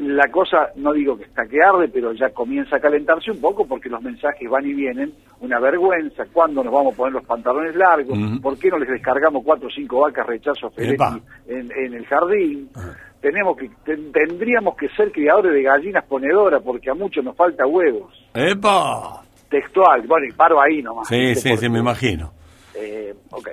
[0.00, 3.66] la cosa, no digo que está que arde, pero ya comienza a calentarse un poco
[3.66, 7.74] porque los mensajes van y vienen, una vergüenza, ¿cuándo nos vamos a poner los pantalones
[7.76, 8.18] largos?
[8.18, 8.40] Ujú.
[8.40, 10.72] ¿Por qué no les descargamos cuatro o cinco vacas rechazo
[11.46, 12.70] en, en el jardín?
[13.20, 17.66] Tenemos que, ten- tendríamos que ser criadores de gallinas ponedoras porque a muchos nos falta
[17.66, 18.12] huevos.
[18.34, 19.22] ¡Epa!
[19.50, 21.08] Textual, bueno, y paro ahí nomás.
[21.08, 22.32] Sí, sí, sí, me imagino.
[22.74, 23.48] eh, ok.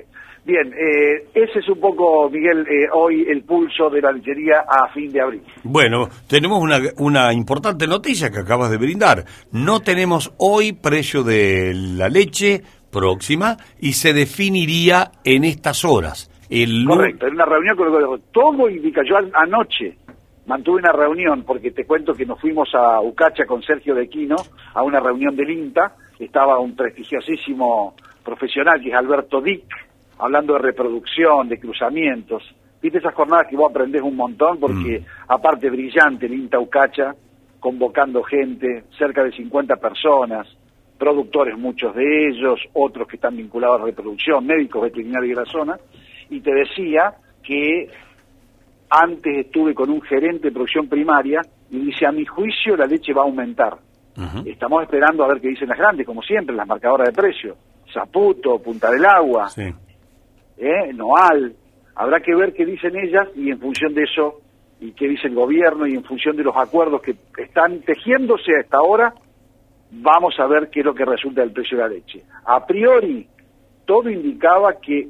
[0.47, 4.87] Bien, eh, ese es un poco, Miguel, eh, hoy el pulso de la lechería a
[4.93, 5.41] fin de abril.
[5.63, 9.25] Bueno, tenemos una, una importante noticia que acabas de brindar.
[9.51, 16.31] No tenemos hoy precio de la leche próxima y se definiría en estas horas.
[16.49, 18.21] El Correcto, en una reunión con el.
[18.31, 19.97] Todo indica, yo an- anoche
[20.45, 24.37] mantuve una reunión, porque te cuento que nos fuimos a Ucacha con Sergio de Quino,
[24.73, 29.65] a una reunión del INTA, estaba un prestigiosísimo profesional que es Alberto Dick,
[30.19, 32.43] hablando de reproducción, de cruzamientos.
[32.81, 37.15] Viste esas jornadas que vos aprendés un montón, porque aparte brillante el INTA Ucacha,
[37.59, 40.47] convocando gente, cerca de 50 personas,
[40.97, 45.77] productores muchos de ellos, otros que están vinculados a reproducción, médicos veterinarios de la zona,
[46.29, 47.89] y te decía que
[48.89, 53.13] antes estuve con un gerente de producción primaria y dice, a mi juicio la leche
[53.13, 53.77] va a aumentar.
[54.45, 57.55] Estamos esperando a ver qué dicen las grandes, como siempre, las marcadoras de precio.
[57.93, 59.47] Zaputo, Punta del Agua,
[60.57, 60.93] ¿eh?
[60.93, 61.55] Noal.
[61.95, 64.41] Habrá que ver qué dicen ellas y en función de eso,
[64.79, 68.61] y qué dice el gobierno y en función de los acuerdos que están tejiéndose a
[68.61, 69.13] esta hora,
[69.91, 72.23] vamos a ver qué es lo que resulta del precio de la leche.
[72.45, 73.27] A priori,
[73.85, 75.07] todo indicaba que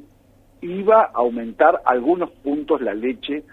[0.62, 3.44] iba a aumentar algunos puntos la leche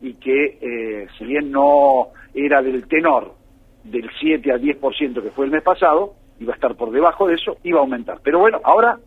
[0.00, 3.34] y que eh, si bien no era del tenor
[3.84, 7.34] del 7 al 10% que fue el mes pasado, iba a estar por debajo de
[7.34, 8.20] eso, iba a aumentar.
[8.22, 8.98] Pero bueno, ahora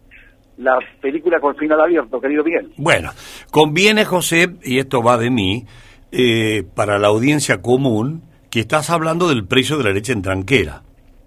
[0.58, 2.72] la película con final abierto, querido Miguel.
[2.78, 3.12] Bueno,
[3.52, 5.66] conviene, José, y esto va de mí,
[6.12, 10.82] eh, para la audiencia común, que estás hablando del precio de la leche en tranquera.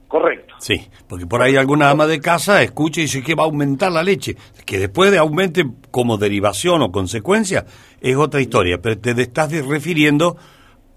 [0.09, 0.55] Correcto.
[0.59, 3.93] Sí, porque por ahí alguna ama de casa escucha y dice que va a aumentar
[3.93, 4.37] la leche.
[4.65, 7.67] Que después de aumente como derivación o consecuencia
[8.01, 10.37] es otra historia, pero te estás refiriendo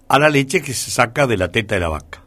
[0.08, 2.22] a la leche que se saca de la teta de la vaca.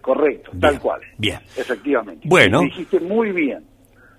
[0.00, 1.00] Correcto, tal cual.
[1.18, 1.40] Bien.
[1.56, 2.26] Efectivamente.
[2.28, 2.60] Bueno.
[2.60, 3.64] dijiste muy bien.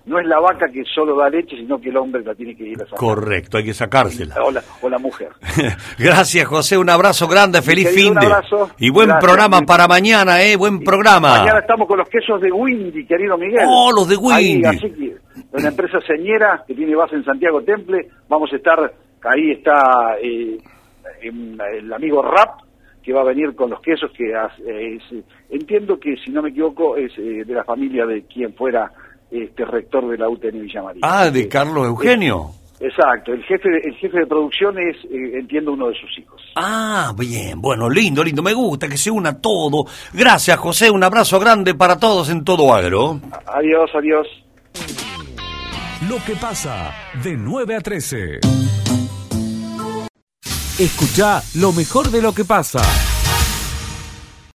[0.08, 2.64] No es la vaca que solo da leche, sino que el hombre la tiene que
[2.64, 2.98] ir a sacar.
[2.98, 4.34] Correcto, hay que sacársela.
[4.42, 5.28] O la, o la mujer.
[5.98, 6.78] Gracias, José.
[6.78, 8.26] Un abrazo grande, feliz fin un de.
[8.26, 8.70] abrazo.
[8.78, 9.24] Y buen Gracias.
[9.24, 10.56] programa para mañana, ¿eh?
[10.56, 11.38] Buen programa.
[11.38, 13.66] Mañana estamos con los quesos de Windy, querido Miguel.
[13.68, 14.66] Oh, los de Ahí, Windy.
[14.66, 15.16] así que,
[15.52, 18.08] una empresa señera que tiene base en Santiago Temple.
[18.28, 18.78] Vamos a estar,
[19.24, 20.56] ahí está eh,
[21.22, 22.60] el amigo Rap,
[23.02, 26.50] que va a venir con los quesos, que eh, es, entiendo que, si no me
[26.50, 28.90] equivoco, es eh, de la familia de quien fuera
[29.30, 31.00] este rector de la UTN Villa María.
[31.04, 32.50] Ah, de Carlos Eugenio.
[32.80, 36.40] Exacto, el jefe, de, el jefe de producción es, eh, entiendo, uno de sus hijos.
[36.54, 39.84] Ah, bien, bueno, lindo, lindo, me gusta que se una todo.
[40.12, 43.20] Gracias, José, un abrazo grande para todos en todo agro.
[43.46, 44.28] Adiós, adiós.
[46.08, 46.92] Lo que pasa
[47.24, 48.38] de 9 a 13.
[50.78, 52.78] Escucha lo mejor de lo que pasa.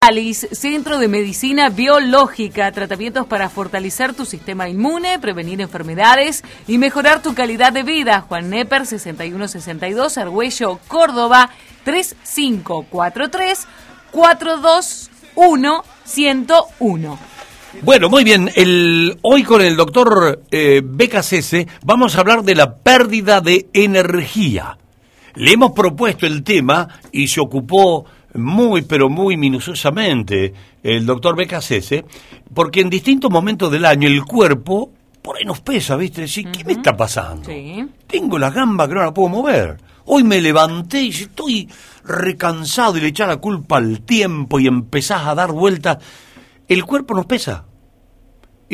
[0.05, 7.21] Alice, Centro de Medicina Biológica, tratamientos para fortalecer tu sistema inmune, prevenir enfermedades y mejorar
[7.21, 8.19] tu calidad de vida.
[8.19, 11.51] Juan Nepper, 6162, Argüello, Córdoba,
[11.85, 13.65] 3543
[14.11, 17.19] 421 101.
[17.81, 22.75] Bueno, muy bien, el, hoy con el doctor eh, Becasese vamos a hablar de la
[22.75, 24.77] pérdida de energía.
[25.35, 32.05] Le hemos propuesto el tema y se ocupó muy, pero muy minuciosamente el doctor Becasese,
[32.53, 34.91] porque en distintos momentos del año el cuerpo
[35.21, 36.21] por ahí nos pesa, ¿viste?
[36.21, 37.49] Decir, ¿qué me está pasando?
[37.49, 37.87] Sí.
[38.07, 39.77] Tengo la gamba que no la puedo mover.
[40.05, 41.69] Hoy me levanté y estoy
[42.03, 45.97] recansado y le echar la culpa al tiempo y empezás a dar vueltas.
[46.67, 47.65] El cuerpo nos pesa.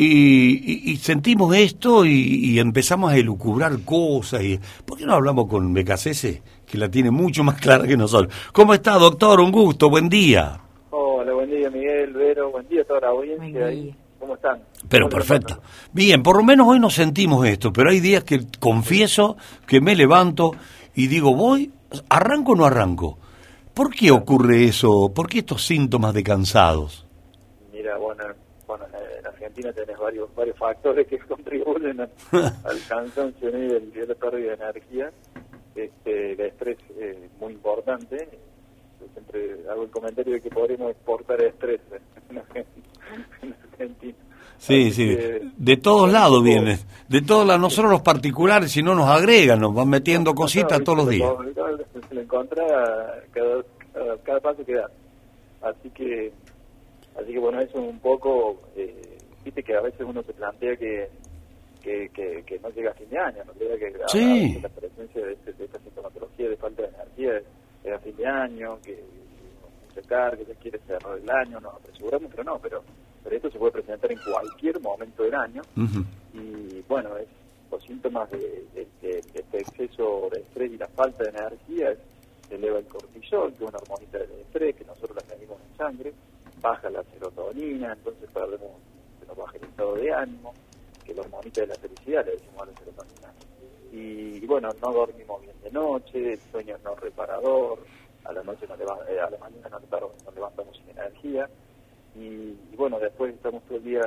[0.02, 4.42] Y, y- y sentimos esto y, y empezamos a elucubrar cosas.
[4.42, 8.32] Y, ¿Por qué no hablamos con Becasese, que la tiene mucho más clara que nosotros?
[8.52, 9.40] ¿Cómo está, doctor?
[9.40, 10.58] Un gusto, buen día.
[10.88, 13.66] Hola, buen día Miguel, Vero, buen día a toda la audiencia.
[13.66, 13.94] ahí.
[14.18, 14.60] ¿Cómo están?
[14.88, 15.62] Pero ¿Cómo les perfecto.
[15.92, 19.36] Bien, por lo menos hoy no sentimos esto, pero hay días que confieso
[19.66, 20.52] que me levanto
[20.94, 21.70] y digo, voy,
[22.08, 23.18] ¿arranco o no arranco?
[23.74, 25.12] ¿Por qué ocurre eso?
[25.14, 27.06] ¿Por qué estos síntomas de cansados?
[27.72, 28.49] Mira, bueno, bueno, en
[29.50, 32.08] Argentina tenés varios varios factores que contribuyen a-
[32.64, 33.58] al cansancio ¿no?
[33.58, 35.10] y y a la pérdida de energía.
[35.74, 38.28] Este, el estrés es muy importante.
[39.00, 41.80] Yo siempre hago el comentario de que podríamos exportar estrés
[42.30, 42.86] en Argentina.
[43.42, 44.14] en Argentina.
[44.58, 48.70] Sí, Así sí, que- de todos lados viene, de todos lados, no solo los particulares,
[48.70, 51.32] sino nos agregan, nos van metiendo cositas No, todos los días.
[52.08, 52.66] Se lo encuentra
[53.32, 53.62] cada,
[53.94, 54.90] cada, cada paso que da.
[55.62, 56.30] Así que,
[57.18, 59.09] así que bueno, eso es un poco, eh,
[59.44, 61.08] viste que a veces uno se plantea que,
[61.82, 64.18] que, que, que no llega a fin de año, no llega que a- Sí.
[64.22, 67.44] a veces la presencia de, este- de esta sintomatología de falta de energía es,
[67.84, 69.02] es a fin de año, que
[69.94, 72.82] se carga, que se quiere cerrar el año, nos apresuramos, pero no, pero,
[73.24, 75.64] pero esto se puede presentar en cualquier momento del año
[76.34, 77.26] y bueno, es,
[77.70, 78.38] los síntomas de,
[78.74, 81.98] de- de- de este exceso de estrés y la falta de energía es,
[82.48, 85.76] se eleva el cortisol, que es una hormonita del estrés que nosotros la medimos en
[85.76, 86.12] sangre,
[86.60, 88.72] baja la serotonina, entonces perdemos,
[89.30, 90.54] nos baja el estado de ánimo,
[91.04, 93.32] que la hormonita de la felicidad, le decimos a la serotonina.
[93.92, 97.86] Y, y bueno, no dormimos bien de noche, sueño no reparador,
[98.24, 101.48] a la noche nos leva- eh, a la mañana nos, levantamos- levantamos sin energía
[102.14, 104.02] y, bueno, después estamos todo el día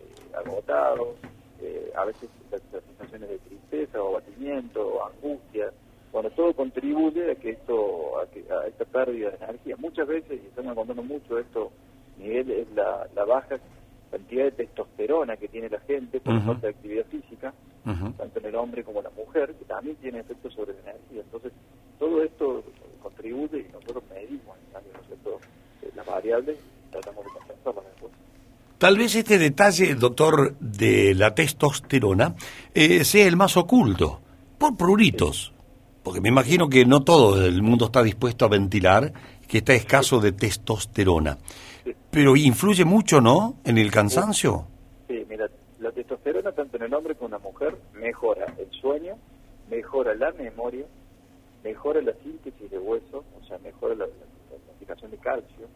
[0.00, 1.16] eh, agotados,
[1.60, 5.72] eh, a veces las, sensaciones de tristeza o abatimiento o angustia,
[6.12, 9.76] bueno, todo contribuye a que esto, a, que, a esta pérdida de energía.
[9.76, 11.72] Muchas veces, y estamos contando mucho esto,
[12.16, 13.60] Miguel, es la baja
[14.10, 18.54] cantidad de testosterona que tiene la gente por falta de actividad física, tanto en el
[18.56, 21.22] hombre como en la mujer, que también tiene efectos sobre la energía.
[21.22, 21.52] Entonces,
[21.98, 22.64] todo esto
[23.02, 25.40] contribuye y nosotros medimos en cambio, ¿no es cierto?
[25.82, 28.12] Eh, las variables y tratamos de compensarlas después.
[28.78, 32.34] Tal vez este detalle, doctor, de la testosterona
[32.74, 34.20] eh, sea el más oculto,
[34.58, 35.52] por pruritos.
[36.02, 39.12] Porque me imagino que no todo el mundo está dispuesto a ventilar
[39.46, 41.36] que está escaso de testosterona.
[42.10, 44.66] Pero influye mucho, ¿no?, en el cansancio.
[45.08, 49.16] Sí, mira, la testosterona tanto en el hombre como en la mujer mejora el sueño,
[49.70, 50.86] mejora la memoria,
[51.62, 55.68] mejora la síntesis de hueso, o sea, mejora la, la, la aplicación de calcio,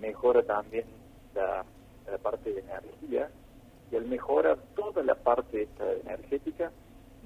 [0.00, 0.84] mejora también
[1.34, 1.64] la,
[2.10, 3.30] la parte de energía
[3.90, 6.70] y al mejorar toda la parte esta energética,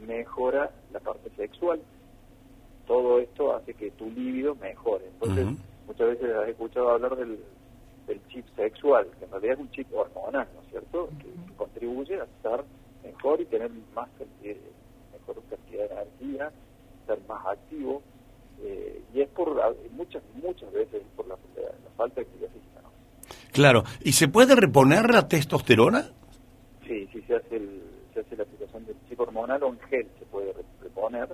[0.07, 1.81] mejora la parte sexual.
[2.87, 5.07] Todo esto hace que tu líbido mejore.
[5.07, 5.47] Entonces,
[5.87, 7.39] muchas veces has escuchado hablar del,
[8.07, 11.09] del chip sexual, que en realidad es un chip hormonal, ¿no es cierto?
[11.19, 12.65] Que, que contribuye a estar
[13.05, 14.57] mejor y tener más cantidad,
[15.13, 16.53] mejor cantidad de energía,
[17.07, 18.03] ser más activo.
[18.63, 19.49] eh, y es por
[19.93, 21.37] muchas, muchas veces por la,
[21.97, 22.91] falta de actividad física, ¿no?
[23.53, 23.85] Claro.
[24.03, 26.11] ¿Y se puede reponer la testosterona?
[26.87, 27.83] Sí, sí se hace, el,
[28.15, 31.29] se hace la aplicación del chip hormonal o en gel se puede re- reponer.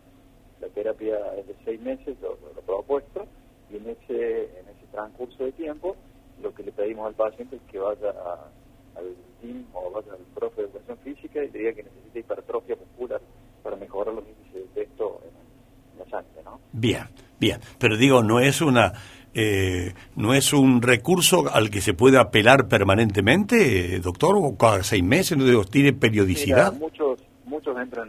[0.60, 3.26] La terapia es de seis meses, lo, lo, lo propuesto,
[3.70, 5.96] y en ese, en ese transcurso de tiempo
[6.42, 8.50] lo que le pedimos al paciente es que vaya a-
[8.98, 12.76] al team o vaya al profe de educación física y le diga que necesita hipertrofia
[12.76, 13.20] muscular
[13.62, 16.60] para mejorar los índices de esto en, en la sangre, ¿no?
[16.72, 17.04] Bien,
[17.40, 17.60] bien.
[17.78, 18.92] Pero digo, no es una...
[19.34, 24.36] eh, ¿No es un recurso al que se puede apelar permanentemente, eh, doctor?
[24.36, 25.38] ¿O cada seis meses?
[25.38, 26.72] ¿No digo, ¿Tiene periodicidad?
[26.72, 28.08] Mira, muchos, muchos entran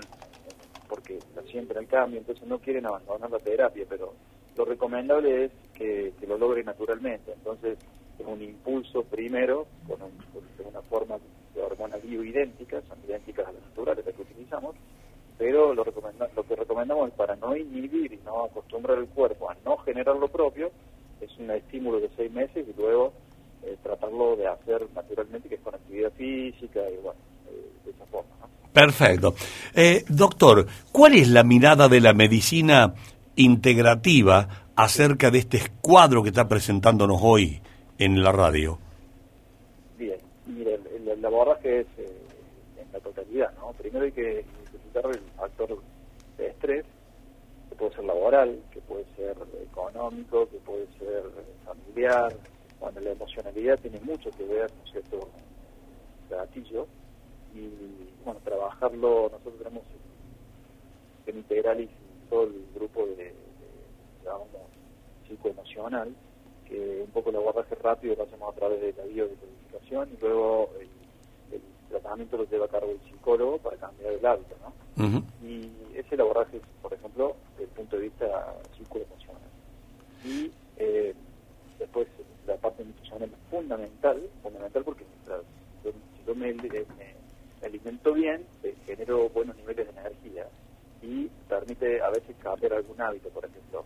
[0.90, 1.20] porque
[1.50, 4.14] sienten el cambio, entonces no quieren abandonar la terapia, pero
[4.58, 7.32] lo recomendable es que, que lo logre naturalmente.
[7.34, 7.78] Entonces,
[8.20, 11.16] es un impulso primero, con, un- una forma
[11.56, 14.76] de hormona bioidéntica, son idénticas a las naturales, que utilizamos,
[15.38, 19.50] pero lo, recomenda- lo que recomendamos es para no inhibir y no acostumbrar el cuerpo
[19.50, 20.72] a no generar lo propio,
[21.22, 23.14] es un estímulo de seis meses y luego
[23.64, 28.06] eh, tratarlo de hacer naturalmente, que es con actividad física y bueno, eh, de esa
[28.08, 28.30] forma.
[28.74, 29.36] Perfecto.
[29.76, 32.94] Eh, doctor, ¿cuál es la mirada de la medicina
[33.36, 37.62] integrativa acerca de este cuadro que está presentándonos hoy
[38.04, 38.78] en la radio?
[39.98, 42.18] Bien, mire, el, el abordaje es eh,
[42.82, 43.72] en la totalidad, ¿no?
[43.74, 45.78] Primero hay que identificar el factor
[46.38, 46.86] de estrés,
[47.70, 52.36] que puede ser laboral, que puede ser económico, que puede ser eh, familiar.
[52.80, 55.30] Bueno, la emocionalidad tiene mucho que ver, ¿no es cierto?,
[56.30, 56.88] gatillo.
[57.56, 57.70] Y,
[58.26, 59.84] bueno, trabajarlo, nosotros tenemos
[61.28, 61.90] en Integralis
[62.30, 63.34] todo el grupo de, de,
[64.20, 64.48] digamos,
[65.28, 66.14] psicoemocional,
[66.74, 70.72] que un poco el abordaje rápido lo hacemos a través de la biodecodificación y luego
[70.80, 70.90] el,
[71.52, 74.74] el tratamiento lo lleva a cargo el psicólogo para cambiar el hábito, ¿no?
[75.40, 79.42] Y ese abordaje, por ejemplo, desde el punto de vista psicoemocional.
[80.24, 81.14] Y eh,
[81.78, 82.08] después
[82.48, 85.42] la parte nutricional es fundamental, fundamental porque mientras
[85.84, 86.70] yo, si yo me, me-
[87.62, 90.48] me alimento bien, eh, genero buenos niveles de energía
[91.02, 93.86] y permite a veces cambiar algún hábito, por ejemplo,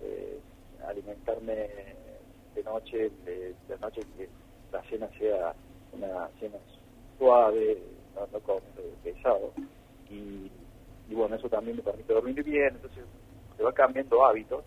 [0.00, 0.40] eh,
[0.86, 1.68] alimentarme
[2.58, 4.28] de noche, de, de noche que
[4.72, 5.54] la cena sea
[5.92, 6.56] una cena
[7.18, 7.78] suave,
[8.14, 8.62] no, no comer
[9.02, 9.52] pesado.
[10.10, 10.50] Y,
[11.10, 13.04] y bueno, eso también me permite dormir bien, entonces
[13.56, 14.64] se va cambiando hábitos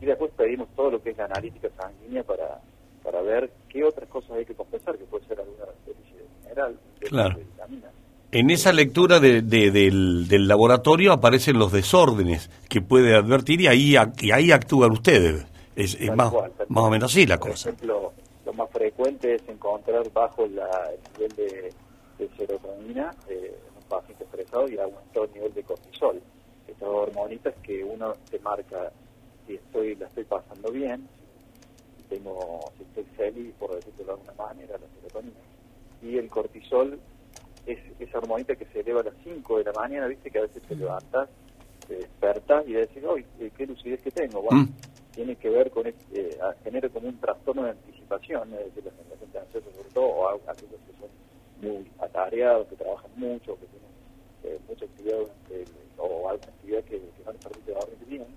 [0.00, 2.60] y después pedimos todo lo que es la analítica sanguínea para,
[3.02, 6.76] para ver qué otras cosas hay que compensar, que puede ser alguna déficit de mineral,
[7.00, 7.36] Claro.
[7.38, 7.92] de vitaminas.
[8.32, 13.66] En esa lectura de- de- del, del laboratorio aparecen los desórdenes que puede advertir y
[13.66, 15.46] ahí, y ahí actúan ustedes.
[15.76, 17.70] Es, más, cual, más o menos así la Por cosa.
[17.70, 18.12] ejemplo,
[18.44, 21.72] lo más frecuente es encontrar bajo la, el nivel de,
[22.18, 26.20] de serotonina eh, en un paciente estresado y aumentó el nivel de cortisol.
[26.68, 28.92] Estas hormonitas que uno te marca
[29.46, 31.08] si estoy la estoy pasando bien,
[31.96, 35.40] si tengo si estoy feliz, por decirlo de alguna manera, la serotonina.
[36.02, 36.98] Y el cortisol
[37.66, 40.42] es esa hormonita que se eleva a las 5 de la mañana, viste que a
[40.42, 41.28] veces te levantas,
[41.88, 44.42] te despertas y decís, ¡ay, qué lucidez que tengo!
[44.42, 44.74] Bueno, Mm.
[45.14, 49.16] Tiene que ver con, este, eh, genera como un trastorno de anticipación, es decir, la
[49.16, 51.10] gente ansiosa sobre todo, o aquellos que son
[51.56, 53.90] muy atareados, que trabajan mucho, que tienen
[54.44, 58.36] eh, mucha actividad el- o alguna actividad que, no les permite dormir bien,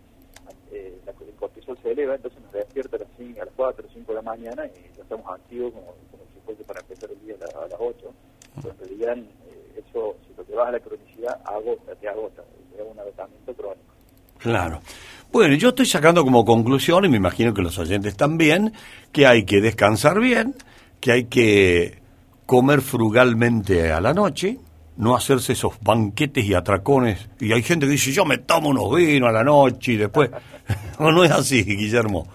[0.72, 3.88] eh, la, el cortisol se eleva, entonces nos despierta a las, 5, a las 4
[3.88, 5.96] o 5 de la mañana y ya estamos activos como,
[6.34, 8.14] si fuese para empezar el día a las 8.
[8.62, 12.44] Pero en realidad eh, eso, si lo que vas a la cronicidad, agota, te agota,
[12.78, 13.95] es un agotamiento crónico.
[14.40, 14.82] Claro.
[15.32, 18.74] Bueno, yo estoy sacando como conclusión, y me imagino que los oyentes también,
[19.12, 20.56] que hay que descansar bien,
[21.02, 22.00] que hay que
[22.46, 24.60] comer frugalmente a la noche,
[24.98, 27.28] no hacerse esos banquetes y atracones.
[27.40, 30.30] Y hay gente que dice, yo me tomo unos vinos a la noche y después...
[31.00, 32.28] no, no es así, Guillermo.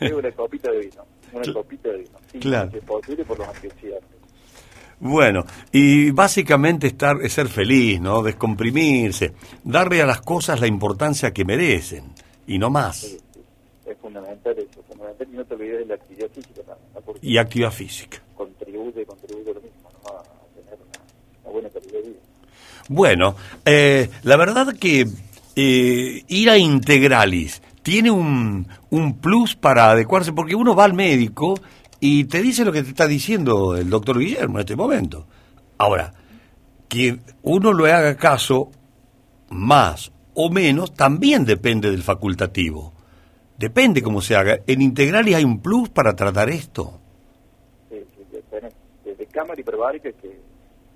[0.00, 2.70] Es una copita de vino, una copita de vino, sí, Claro.
[2.72, 4.17] es posible por los antioxidantes.
[5.00, 8.22] Bueno, y básicamente estar, es ser feliz, ¿no?
[8.22, 9.32] Descomprimirse,
[9.62, 12.12] darle a las cosas la importancia que merecen,
[12.46, 13.04] y no más.
[13.04, 17.00] Es fundamental eso, fundamental y no te olvides de la actividad física también, ¿no?
[17.00, 18.18] porque Y actividad física.
[18.36, 20.10] contribuye, contribuye lo mismo, ¿no?
[20.10, 20.24] a, a
[20.54, 21.00] tener una,
[21.44, 22.18] una buena calidad de vida.
[22.88, 25.06] Bueno, eh, la verdad que
[25.56, 31.58] eh, ir a Integralis tiene un, un plus para adecuarse, porque uno va al médico
[32.00, 35.26] y te dice lo que te está diciendo el doctor Guillermo en este momento.
[35.78, 36.12] Ahora,
[36.88, 38.70] que uno le haga caso
[39.50, 42.92] más o menos también depende del facultativo.
[43.56, 44.58] Depende cómo se haga.
[44.66, 47.00] En Integralis hay un plus para tratar esto.
[47.90, 48.72] Sí, sí, de- tenés
[49.04, 50.40] desde cámara hiperbárica que,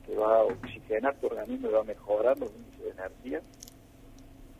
[0.07, 3.40] que va a oxigenar tu organismo y va a mejorar los de energía,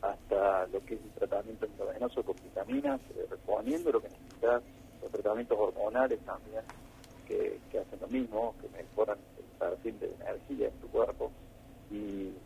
[0.01, 4.63] hasta lo que es el tratamiento intravenoso con vitaminas, eh, reponiendo lo que necesitas,
[5.03, 6.63] los tratamientos hormonales también,
[7.27, 11.33] que, que hacen lo mismo, que mejoran el perfil de energía en tu cuerpo,
[11.91, 11.95] y,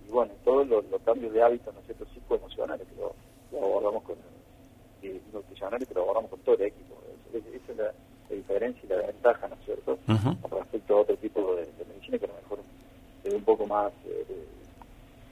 [0.04, 3.14] y bueno, todos los, los cambios de hábitos, ¿no es cierto?, psicoemocionales que lo,
[3.52, 7.02] lo abordamos con el, y nutricionales que lo abordamos con todo el equipo.
[7.32, 7.84] Es- es- Esa es la,
[8.28, 9.98] la diferencia y la ventaja, ¿no es cierto?,
[10.40, 12.60] con respecto a otro tipo de, de medicina que a lo mejor
[13.24, 14.46] es un poco más eh,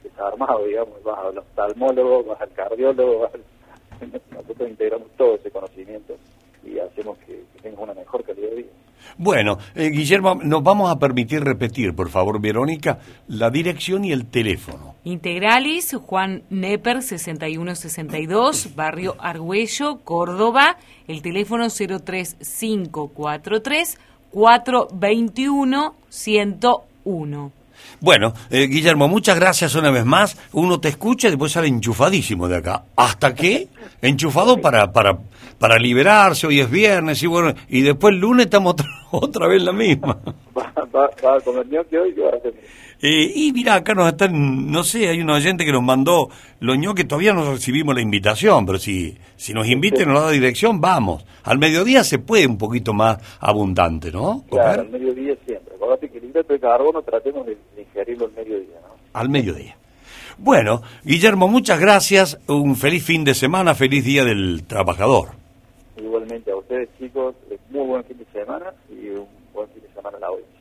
[0.03, 3.45] desarmado, digamos, vas al oftalmólogo, vas al cardiólogo, vas al-
[4.31, 6.17] nosotros integramos todo ese conocimiento
[6.65, 8.69] y hacemos que, que tengas una mejor calidad de vida.
[9.17, 14.25] Bueno, eh, Guillermo, nos vamos a permitir repetir, por favor, Verónica, la dirección y el
[14.25, 14.95] teléfono.
[15.05, 20.75] Integralis, Juan Neper, 6162, Barrio Argüello, Córdoba.
[21.07, 23.97] El teléfono 03543
[24.31, 27.51] 421 101.
[27.99, 30.37] Bueno, eh, Guillermo, muchas gracias una vez más.
[30.53, 32.83] Uno te escucha y después sale enchufadísimo de acá.
[32.95, 33.67] ¿Hasta qué?
[34.01, 35.17] Enchufado para, para,
[35.59, 39.61] para liberarse, hoy es viernes y bueno, y después el lunes estamos otra, otra vez
[39.63, 40.17] la misma.
[40.57, 42.53] Va, va, va a comer ñoqui hoy y va a hacer...
[43.01, 46.29] Eh, y mira, acá nos están, no sé, hay un oyente que nos mandó
[46.59, 50.79] los ñoques, todavía no recibimos la invitación, pero si, si nos inviten, nos da dirección,
[50.79, 51.25] vamos.
[51.43, 54.43] Al mediodía se puede un poquito más abundante, ¿no?
[54.49, 55.75] Claro, al mediodía siempre.
[55.75, 56.09] Acordate
[56.43, 58.95] de carbono tratemos de, de ingerirlo al mediodía, ¿no?
[59.13, 59.77] al mediodía.
[60.37, 65.29] Bueno, Guillermo, muchas gracias, un feliz fin de semana, feliz día del trabajador.
[65.97, 67.35] Igualmente a ustedes, chicos,
[67.69, 70.55] muy buen fin de semana y un buen fin de semana a la audiencia.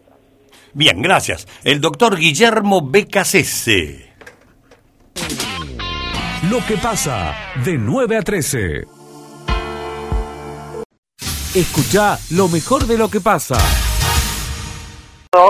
[0.73, 1.47] Bien, gracias.
[1.65, 4.13] El doctor Guillermo Becasese.
[6.51, 8.85] Lo que pasa de 9 a 13.
[11.55, 13.57] Escucha lo mejor de lo que pasa.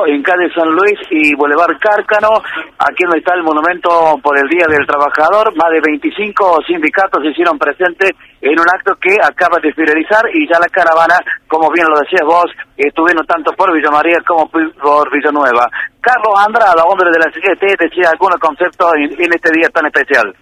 [0.06, 2.40] En calle San Luis y Boulevard Cárcano,
[2.78, 5.54] aquí donde está el monumento por el Día del Trabajador.
[5.56, 10.48] Más de 25 sindicatos se hicieron presentes en un acto que acaba de finalizar y
[10.48, 11.16] ya la caravana,
[11.48, 15.68] como bien lo decías vos, estuvieron tanto por Villa María como por Villanueva.
[16.00, 20.34] Carlos Andrada, hombre de la CGT, decía algunos conceptos en, en este día tan especial.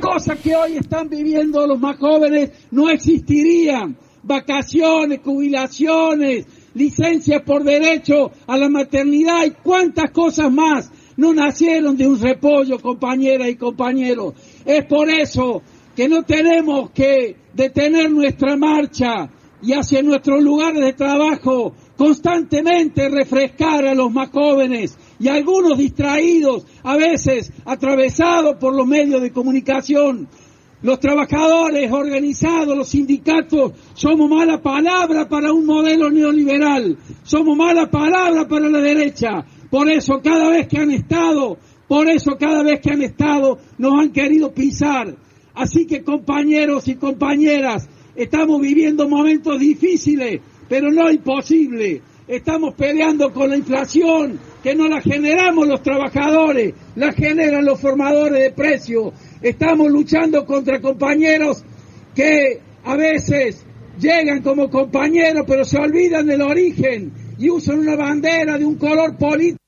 [0.00, 3.96] cosas que hoy están viviendo los más jóvenes no existirían.
[4.22, 12.06] Vacaciones, jubilaciones, licencias por derecho a la maternidad y cuántas cosas más no nacieron de
[12.06, 14.34] un repollo, compañeras y compañeros.
[14.64, 15.62] Es por eso
[15.94, 19.30] que no tenemos que detener nuestra marcha
[19.62, 26.66] y hacia nuestros lugares de trabajo constantemente refrescar a los más jóvenes y algunos distraídos,
[26.82, 30.26] a veces atravesados por los medios de comunicación.
[30.82, 38.48] Los trabajadores organizados, los sindicatos, somos mala palabra para un modelo neoliberal, somos mala palabra
[38.48, 39.44] para la derecha.
[39.70, 44.00] Por eso cada vez que han estado, por eso cada vez que han estado, nos
[44.00, 45.14] han querido pisar.
[45.54, 52.00] Así que compañeros y compañeras, estamos viviendo momentos difíciles, pero no imposibles.
[52.26, 58.40] Estamos peleando con la inflación, que no la generamos los trabajadores, la generan los formadores
[58.40, 59.12] de precios.
[59.42, 61.64] Estamos luchando contra compañeros
[62.14, 63.66] que a veces
[63.98, 69.16] llegan como compañeros, pero se olvidan del origen y usan una bandera de un color
[69.18, 69.60] político.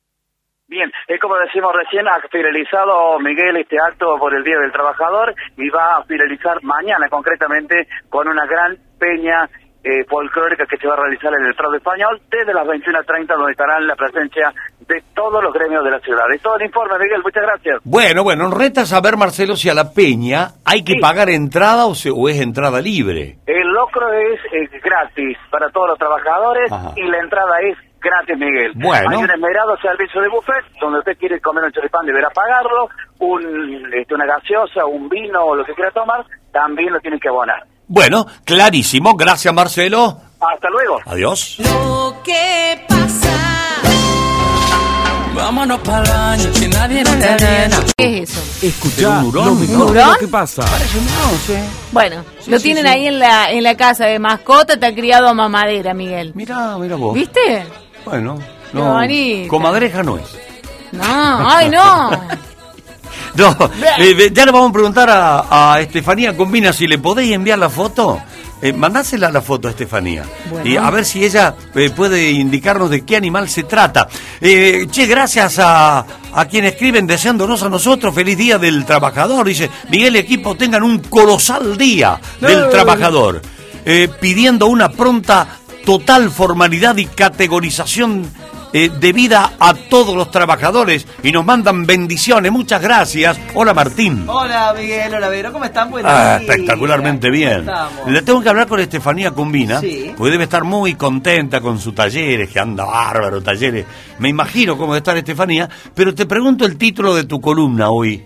[0.68, 5.34] Bien, es como decimos recién, ha finalizado Miguel este acto por el Día del Trabajador
[5.56, 9.48] y va a finalizar mañana concretamente con una gran peña
[9.84, 13.52] eh, folclórica que se va a realizar en el Prado Español desde las 21.30 donde
[13.52, 14.52] estarán la presencia
[14.88, 16.24] de todos los gremios de la ciudad.
[16.34, 17.80] Es todo el informe, Miguel, muchas gracias.
[17.84, 22.10] Bueno, bueno, reta saber, Marcelo, si a la peña hay que pagar entrada o, se,
[22.10, 23.38] o es entrada libre.
[23.46, 26.92] El locro es, es gratis para todos los trabajadores Ajá.
[26.96, 28.72] y la entrada es gratis, Miguel.
[28.74, 29.10] Bueno.
[29.10, 32.88] Hay un esmerado servicio de buffet donde usted quiere comer un choripán deberá pagarlo,
[33.20, 37.28] un, este, una gaseosa, un vino o lo que quiera tomar, también lo tiene que
[37.28, 37.64] abonar.
[37.86, 39.14] Bueno, clarísimo.
[39.16, 40.16] Gracias, Marcelo.
[40.40, 40.98] Hasta luego.
[41.06, 41.58] Adiós.
[41.58, 43.51] Lo que pasa.
[45.34, 47.80] Vámonos para el baño, que nadie nos nena.
[47.96, 48.66] ¿Qué es eso?
[48.66, 49.46] Escuchá ¿Un hurón?
[49.46, 50.16] lo mejor ¿Un de lo hurón?
[50.20, 50.62] que pasa.
[51.90, 52.88] Bueno, Sí, lo sí, tienen sí.
[52.90, 56.32] ahí en la, en la casa de mascota, te ha criado a mamadera, Miguel.
[56.34, 57.14] Mira, mira vos.
[57.14, 57.64] ¿Viste?
[58.04, 58.38] Bueno,
[58.72, 58.98] no.
[59.48, 60.24] Comadreja no es.
[60.92, 62.10] No, ay no.
[63.34, 63.56] No,
[63.98, 67.70] eh, ya le vamos a preguntar a, a Estefanía Combina si le podéis enviar la
[67.70, 68.20] foto.
[68.62, 70.24] Eh, mandásela la foto a Estefanía.
[70.48, 70.70] Bueno.
[70.70, 74.06] Y a ver si ella eh, puede indicarnos de qué animal se trata.
[74.40, 79.48] Eh, che, gracias a, a quienes escriben deseándonos a nosotros feliz día del trabajador.
[79.48, 83.42] Dice, Miguel y equipo tengan un colosal día del trabajador.
[83.84, 88.30] Eh, pidiendo una pronta total formalidad y categorización
[88.72, 92.50] eh, debida a todos los trabajadores y nos mandan bendiciones.
[92.52, 93.38] Muchas gracias.
[93.54, 94.24] Hola Martín.
[94.28, 95.90] Hola Miguel, hola Vero, ¿cómo están?
[95.90, 97.66] Buenos Ah, espectacularmente bien.
[98.08, 100.12] Le tengo que hablar con Estefanía Combina, Sí.
[100.16, 103.84] porque debe estar muy contenta con sus talleres, que anda bárbaro, talleres.
[104.18, 108.24] Me imagino cómo debe estar Estefanía, pero te pregunto el título de tu columna hoy.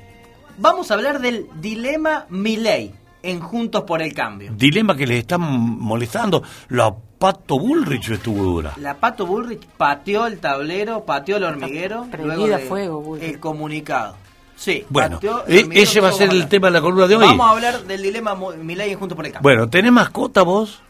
[0.59, 2.93] Vamos a hablar del dilema Milei
[3.31, 4.53] en Juntos por el Cambio.
[4.57, 6.43] Dilema que les están molestando.
[6.69, 8.73] La Pato Bullrich estuvo dura.
[8.79, 13.29] La Pato Bullrich pateó el tablero, pateó el hormiguero, prendida luego a de fuego, Bullrich.
[13.31, 14.17] el comunicado.
[14.57, 16.49] Sí, Bueno, pateó el eh, hormiguero, ese va a ser el hablar.
[16.49, 17.27] tema de la columna de hoy.
[17.27, 19.43] Vamos a hablar del dilema Milei en Juntos por el Cambio.
[19.51, 20.81] Bueno, ¿tenés mascota vos?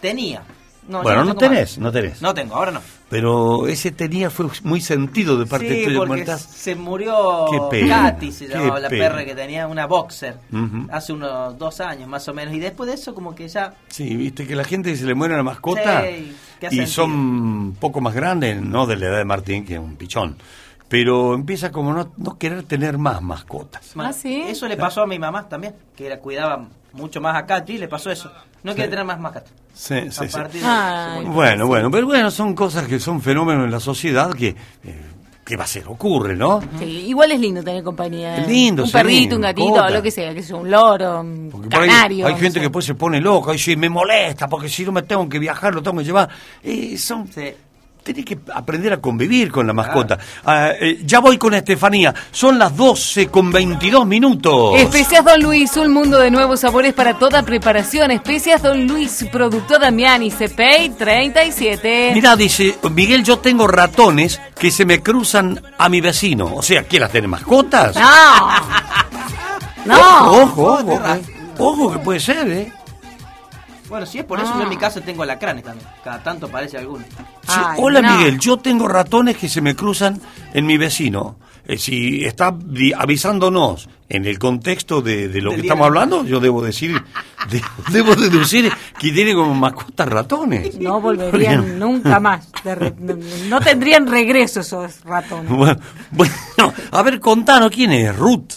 [0.00, 0.42] Tenía.
[0.88, 1.78] No, bueno, no tenés, más.
[1.78, 2.22] no tenés.
[2.22, 2.80] No tengo, ahora no.
[3.08, 5.98] Pero ese tenía fue muy sentido de parte Sí, tuya.
[6.06, 10.36] porque se murió Qué pena, Katy, se qué llamaba la perra que tenía, una boxer,
[10.90, 12.54] hace unos dos años más o menos.
[12.54, 13.74] Y después de eso como que ya...
[13.88, 16.86] Sí, viste que la gente se le muere la mascota Sí, ¿qué ha y sentido?
[16.86, 20.36] son un poco más grandes, no de la edad de Martín, que es un pichón,
[20.88, 23.94] pero empieza como no, no querer tener más mascotas.
[23.96, 26.66] Ma- Eso le pasó a mi mamá también, que la cuidaba
[26.96, 28.30] mucho más a Katy, le pasó eso.
[28.62, 29.52] No quiere tener más mascotas.
[29.72, 30.38] Sí, sí, sí.
[30.38, 31.24] de-.
[31.28, 35.02] Bueno, bueno, pero bueno, son cosas que son fenómenos en la sociedad que, eh,
[35.44, 35.86] ¿qué va a ser?
[35.86, 36.60] Ocurre, ¿no?
[36.78, 38.38] Sí, igual es lindo tener compañía.
[38.38, 41.48] Es lindo, Un sí, perrito, un gatito, lo que sea, que sea un loro, un
[41.52, 42.26] Porque por ahí canario.
[42.26, 44.92] hay no gente que después se pone loca y dice, me molesta, porque si no
[44.92, 46.28] me tengo que viajar, lo tengo que llevar.
[46.62, 47.28] Eh, son,
[48.06, 50.16] Tenés que aprender a convivir con la mascota.
[50.44, 52.14] Ah, eh, ya voy con Estefanía.
[52.30, 54.78] Son las 12 con 22 minutos.
[54.78, 58.12] Especias Don Luis, un mundo de nuevos sabores para toda preparación.
[58.12, 62.12] Especias Don Luis, producto Damiani, CPI 37.
[62.14, 66.54] Mira, dice Miguel, yo tengo ratones que se me cruzan a mi vecino.
[66.54, 67.96] O sea, ¿quieras tener mascotas?
[67.96, 68.06] No.
[69.84, 70.30] No.
[70.42, 71.18] Ojo, ojo, ojo.
[71.58, 72.72] Ojo que puede ser, ¿eh?
[73.88, 74.56] Bueno, si es por eso, Ah.
[74.58, 75.88] yo en mi casa tengo alacranes también.
[76.02, 77.04] Cada tanto parece alguno.
[77.46, 80.20] Sí, hola Miguel, yo tengo ratones que se me cruzan
[80.52, 81.36] en mi vecino.
[81.68, 82.54] Eh, si está
[82.96, 86.92] avisándonos en el contexto de, de lo que estamos de- hablando, yo debo decir,
[87.50, 90.78] de- debo deducir que tiene como mascotas ratones.
[90.78, 92.48] No volverían nunca más.
[92.62, 93.16] de re- no,
[93.48, 95.50] no tendrían regreso esos ratones.
[95.50, 95.80] Bueno,
[96.12, 96.34] bueno,
[96.92, 98.52] a ver, contanos quién es Ruth.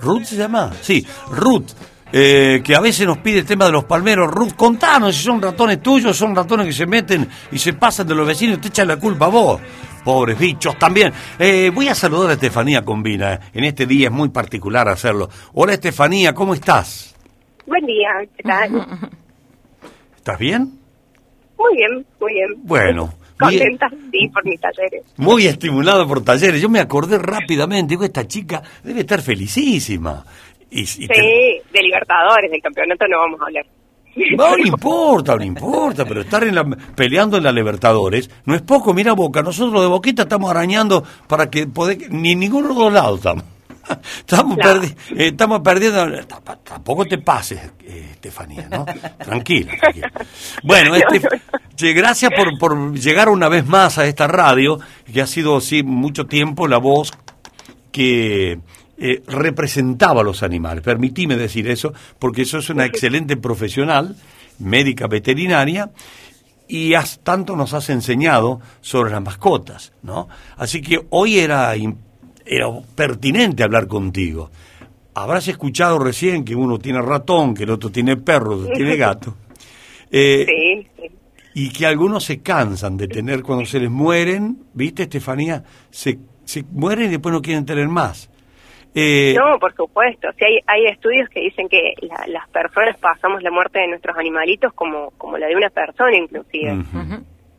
[0.00, 0.72] ¿Ruth se llama?
[0.80, 1.70] Sí, Ruth.
[2.12, 4.30] Eh, que a veces nos pide el tema de los palmeros.
[4.30, 8.14] Ruth, contanos si son ratones tuyos, son ratones que se meten y se pasan de
[8.14, 9.60] los vecinos y te echan la culpa a vos.
[10.04, 11.12] Pobres bichos también.
[11.38, 13.40] Eh, voy a saludar a Estefanía Combina.
[13.52, 15.28] En este día es muy particular hacerlo.
[15.54, 17.14] Hola Estefanía, ¿cómo estás?
[17.66, 18.86] Buen día, ¿qué tal?
[20.16, 20.78] ¿Estás bien?
[21.56, 22.48] Muy bien, muy bien.
[22.64, 23.14] Bueno.
[23.38, 25.04] Contenta, sí, por mis talleres.
[25.16, 26.60] Muy estimulado por talleres.
[26.60, 30.24] Yo me acordé rápidamente, digo, esta chica debe estar felicísima.
[30.74, 33.66] Y, y Sí, te- de Libertadores, del campeonato no vamos a hablar.
[34.36, 38.60] No, no importa, no importa, pero estar en la, peleando en la Libertadores no es
[38.62, 38.92] poco.
[38.92, 42.92] Mira Boca, nosotros de Boquita estamos arañando para que poder, ni en ninguno de los
[42.92, 43.44] lados estamos.
[44.18, 44.80] Estamos, Claro.
[44.80, 46.06] perdi- eh, estamos perdiendo.
[46.62, 48.84] Tampoco te pases, eh, Estefanía, ¿no?
[49.18, 50.12] Tranquila, tranquila.
[50.62, 51.20] Bueno, este,
[51.74, 54.78] che, gracias por, por llegar una vez más a esta radio,
[55.12, 57.10] que ha sido sí, mucho tiempo la voz
[57.90, 58.60] que
[58.98, 60.82] eh, representaba a los animales.
[60.84, 64.16] Permitime decir eso, porque sos una excelente profesional,
[64.58, 65.90] médica veterinaria,
[66.68, 70.28] y has, tanto nos has enseñado sobre las mascotas, ¿no?
[70.56, 74.50] Así que hoy era, era pertinente hablar contigo.
[75.14, 79.34] Habrás escuchado recién que uno tiene ratón, que el otro tiene perro, otro tiene gato.
[80.10, 81.10] Eh, Sí, sí.
[81.54, 85.62] y que algunos se cansan de tener cuando se les mueren, ¿viste, Estefanía?
[85.90, 88.30] Se, se mueren y después no quieren tener más.
[88.94, 90.28] Eh, No, por supuesto.
[90.38, 94.16] Sí, hay, hay estudios que dicen que la- las personas pasamos la muerte de nuestros
[94.18, 96.76] animalitos como, como la de una persona, inclusive.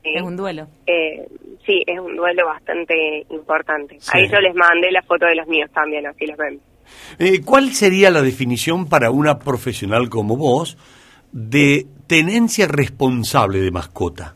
[0.04, 0.68] Es un duelo.
[0.86, 1.28] Eh,
[1.66, 3.96] sí, es un duelo bastante importante.
[4.00, 4.12] Sí.
[4.14, 6.60] Ahí yo les mandé la foto de los míos también, así los ven.
[7.18, 10.78] Eh, ¿Cuál sería la definición para una profesional como vos
[11.32, 14.36] de tenencia responsable de mascota?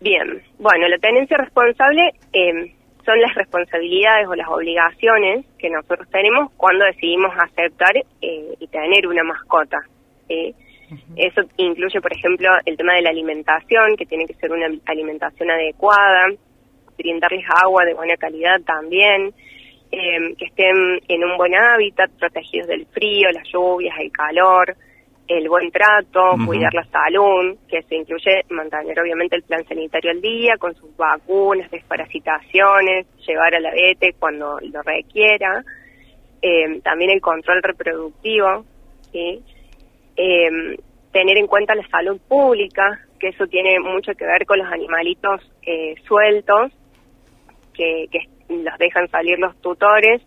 [0.00, 2.72] Bien, bueno, la tenencia responsable eh,
[3.06, 9.06] son las responsabilidades o las obligaciones que nosotros tenemos cuando decidimos aceptar eh, y tener
[9.06, 9.78] una mascota.
[10.28, 10.54] ¿sí?
[11.16, 15.50] Eso incluye, por ejemplo, el tema de la alimentación, que tiene que ser una alimentación
[15.50, 16.26] adecuada,
[16.98, 19.32] brindarles agua de buena calidad también,
[19.92, 24.76] eh, que estén en un buen hábitat, protegidos del frío, las lluvias, el calor,
[25.28, 26.46] el buen trato, Ujú.
[26.46, 30.96] cuidar la salud, que se incluye mantener obviamente el plan sanitario al día con sus
[30.96, 35.64] vacunas, desparasitaciones, llevar a la vete cuando lo requiera,
[36.42, 38.64] eh, también el control reproductivo,
[39.12, 39.42] ¿sí?
[40.16, 40.76] Eh,
[41.12, 45.40] tener en cuenta la salud pública, que eso tiene mucho que ver con los animalitos
[45.62, 46.72] eh, sueltos,
[47.74, 50.22] que, que los dejan salir los tutores,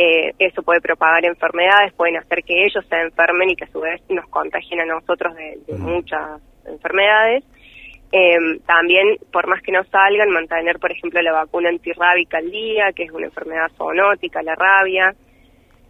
[0.00, 3.80] eh, eso puede propagar enfermedades, pueden hacer que ellos se enfermen y que a su
[3.80, 7.42] vez nos contagien a nosotros de, de muchas enfermedades.
[8.12, 12.92] Eh, también, por más que no salgan, mantener, por ejemplo, la vacuna antirrábica al día,
[12.94, 15.12] que es una enfermedad zoonótica, la rabia.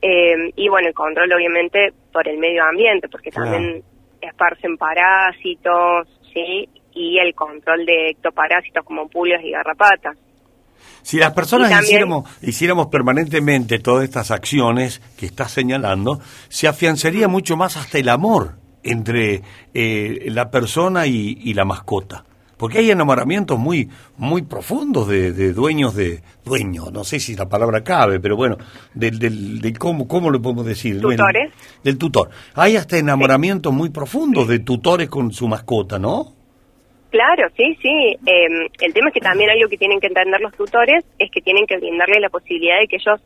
[0.00, 3.50] Eh, y bueno, el control obviamente por el medio ambiente, porque Claro.
[3.52, 3.82] también
[4.22, 6.66] esparcen parásitos, ¿sí?
[6.94, 10.16] Y el control de ectoparásitos como pulgas y garrapatas.
[11.08, 17.28] Si las personas también- hiciéramos, hiciéramos permanentemente todas estas acciones que estás señalando, se afianzaría
[17.28, 19.40] mucho más hasta el amor entre
[19.72, 22.26] eh, la persona y, y la mascota.
[22.58, 23.88] Porque hay enamoramientos muy
[24.18, 28.58] muy profundos de, de dueños de dueños, no sé si la palabra cabe, pero bueno,
[28.92, 31.52] del, del, del cómo cómo lo podemos decir, ¿Tutores?
[31.84, 32.28] del tutor.
[32.54, 36.34] Hay hasta enamoramientos muy profundos de tutores con su mascota, ¿no?
[37.10, 38.16] Claro, sí, sí.
[38.26, 41.40] Eh, el tema es que también algo que tienen que entender los tutores es que
[41.40, 43.20] tienen que brindarle la posibilidad de que ellos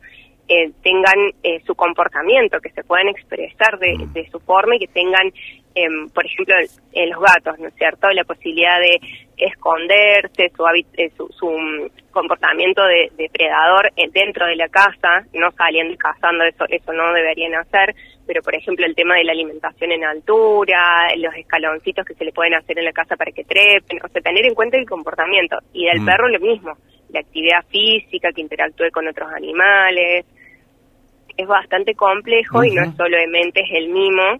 [0.47, 4.87] eh, tengan eh, su comportamiento, que se puedan expresar de, de su forma y que
[4.87, 5.31] tengan,
[5.75, 6.55] em, por ejemplo,
[6.93, 8.99] en los gatos, ¿no es cierto?, la posibilidad de
[9.37, 10.63] esconderse, su,
[10.97, 15.97] eh, su, su, mm, comportamiento de depredador eh, dentro de la casa, no saliendo y
[15.97, 17.95] cazando, eso, eso no deberían hacer,
[18.27, 22.31] pero por ejemplo el tema de la alimentación en altura, los escaloncitos que se le
[22.31, 25.57] pueden hacer en la casa para que trepen, o sea, tener en cuenta el comportamiento.
[25.73, 26.05] Y del Mm.
[26.05, 26.77] perro lo mismo,
[27.09, 30.25] la actividad física, que interactúe con otros animales.
[31.35, 34.39] Es bastante complejo y no es solamente es el mimo.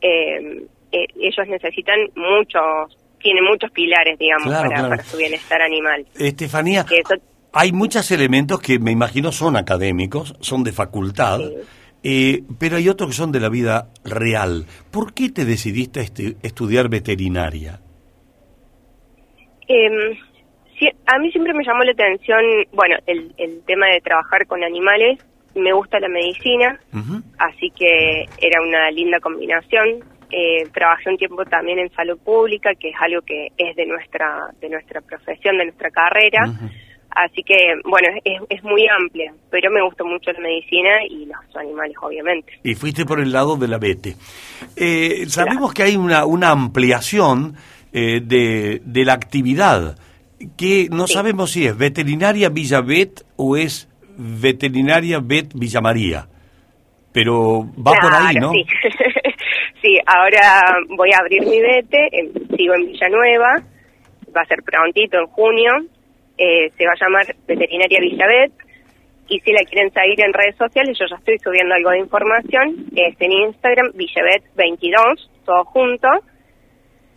[0.00, 4.88] Eh, eh, ellos necesitan muchos, tienen muchos pilares, digamos, Claro, para, claro.
[4.90, 6.06] para su bienestar animal.
[6.18, 7.14] Estefanía, eso
[7.52, 11.40] hay muchos elementos que me imagino son académicos, son de facultad,
[12.02, 14.66] eh, pero hay otros que son de la vida real.
[14.90, 17.80] ¿Por qué te decidiste este- estudiar veterinaria?
[19.68, 20.18] Eh,
[20.78, 22.40] sí, a mí siempre me llamó la atención,
[22.72, 25.18] bueno, el, el tema de trabajar con animales.
[25.54, 26.78] Me gusta la medicina,
[27.38, 30.04] así que era una linda combinación.
[30.30, 34.48] Eh, trabajé un tiempo también en salud pública, que es algo que es de nuestra
[34.60, 36.52] de nuestra profesión, de nuestra carrera.
[37.10, 41.56] Así que, bueno, es, es muy amplia, pero me gusta mucho la medicina y los
[41.56, 42.54] animales, obviamente.
[42.64, 44.16] Y fuiste por el lado de la vete.
[44.74, 47.54] Eh, sabemos que hay una, una ampliación
[47.92, 49.96] eh, de, de la actividad,
[50.56, 56.26] que no sabemos si es veterinaria Villa Bet o es veterinaria Bet Villa María.
[57.12, 58.50] Pero va por ahí, ¿no?
[58.52, 58.64] Sí.
[59.82, 60.64] sí, ahora
[60.96, 63.62] voy a abrir mi vete, en- sigo en Villanueva,
[64.36, 65.72] va a ser prontito en junio,
[66.36, 68.52] eh, se va a llamar Veterinaria Villavet,
[69.28, 72.86] y si la quieren seguir en redes sociales, yo ya estoy subiendo algo de información,
[72.96, 76.08] es en Instagram, Villavet22, todo junto.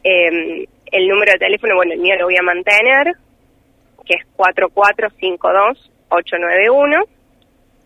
[0.03, 3.13] Eh, el número de teléfono, bueno, el mío lo voy a mantener,
[4.05, 4.25] que es
[6.09, 7.05] 4452-891.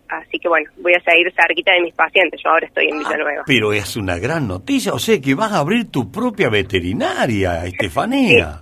[0.09, 2.41] Así que bueno, voy a seguir cerquita de mis pacientes.
[2.43, 3.43] Yo ahora estoy en Villanueva.
[3.45, 8.61] Pero es una gran noticia, o sea que vas a abrir tu propia veterinaria, Estefanía.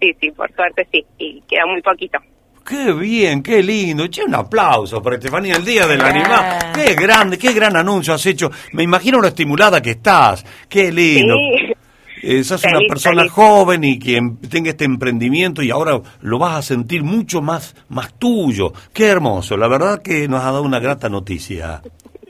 [0.00, 1.04] Sí, sí, por suerte sí.
[1.18, 2.18] Y queda muy poquito.
[2.66, 4.06] Qué bien, qué lindo.
[4.08, 6.08] Che, un aplauso para Estefanía, el Día del Ah.
[6.08, 6.72] Animal.
[6.74, 8.50] Qué grande, qué gran anuncio has hecho.
[8.72, 10.44] Me imagino lo estimulada que estás.
[10.68, 11.34] Qué lindo.
[11.36, 11.74] Sí.
[12.22, 13.32] Eh, sos una persona feliz.
[13.32, 17.74] joven y que em- tenga este emprendimiento y ahora lo vas a sentir mucho más,
[17.88, 18.72] más tuyo.
[18.92, 19.56] Qué hermoso.
[19.56, 21.80] La verdad que nos ha dado una grata noticia,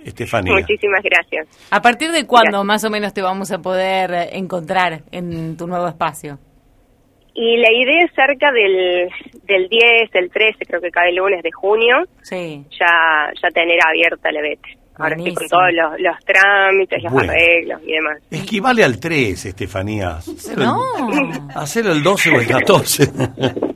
[0.04, 0.54] Estefanía.
[0.54, 1.46] Muchísimas gracias.
[1.70, 5.66] ¿A partir de cuándo más o menos te vamos a poder eh, encontrar en tu
[5.66, 6.38] nuevo espacio?
[7.34, 9.08] Y la idea es cerca del,
[9.44, 12.64] del 10, el 13, creo que cae el lunes de junio, Sí.
[12.80, 14.76] ya, ya tener abierta la vete.
[14.98, 15.48] Ahora estoy con Buenísimo.
[15.48, 17.32] todos los, los trámites, los Bueno.
[17.32, 18.18] arreglos y demás.
[18.30, 20.16] Equivale al 3, Estefanía.
[20.16, 20.82] Hacelo No.
[21.12, 23.12] el, hacelo el 12 o el 14.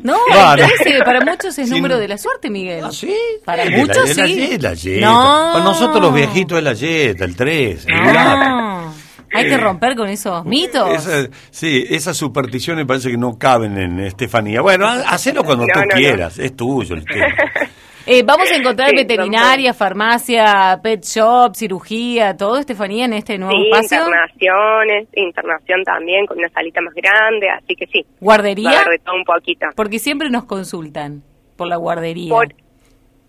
[0.03, 0.65] No, Claro.
[0.65, 1.75] el 13 para muchos es Sí.
[1.75, 2.85] número de la suerte, Miguel.
[2.85, 3.15] ¿Ah, sí?
[3.45, 4.35] Para Es muchos la, es la sí.
[4.37, 5.07] ye- la yeta.
[5.07, 5.51] No.
[5.53, 7.87] Para nosotros los viejitos es la yeta, el 3.
[7.87, 8.13] el.
[8.13, 8.95] No.
[9.35, 10.91] Hay que romper con esos mitos.
[11.07, 14.61] Esa- sí, esas supersticiones parece que no caben en Estefanía.
[14.61, 15.95] Bueno, ha- hacelo cuando No, tú no, no.
[15.95, 17.27] quieras, es tuyo el tema.
[18.07, 23.55] Eh, vamos a encontrar Sí, veterinaria, farmacia, pet shop, cirugía, todo, Estefanía, en este nuevo
[23.55, 23.99] Sí, espacio.
[23.99, 28.05] internaciones, internación también, con una salita más grande, así que sí.
[28.21, 28.71] ¿Guardería?
[28.71, 29.67] Va a haber de todo un poquito.
[29.77, 31.23] Porque siempre nos consultan
[31.57, 32.31] por la guardería.
[32.31, 32.49] Por,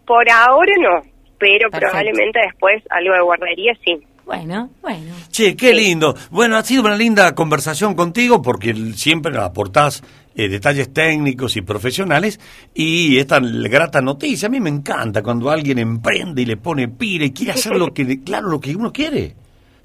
[0.05, 1.01] por ahora no,
[1.37, 1.91] pero Perfecto.
[1.91, 3.97] probablemente después algo de guardería sí.
[4.25, 5.13] Bueno, bueno.
[5.29, 6.15] Che, qué lindo.
[6.31, 10.01] Bueno, ha sido una linda conversación contigo porque siempre aportás
[10.35, 12.39] eh, detalles técnicos y profesionales
[12.73, 14.47] y esta grata noticia.
[14.47, 17.93] A mí me encanta cuando alguien emprende y le pone pira y quiere hacer lo
[17.93, 19.35] que, claro, lo que uno quiere.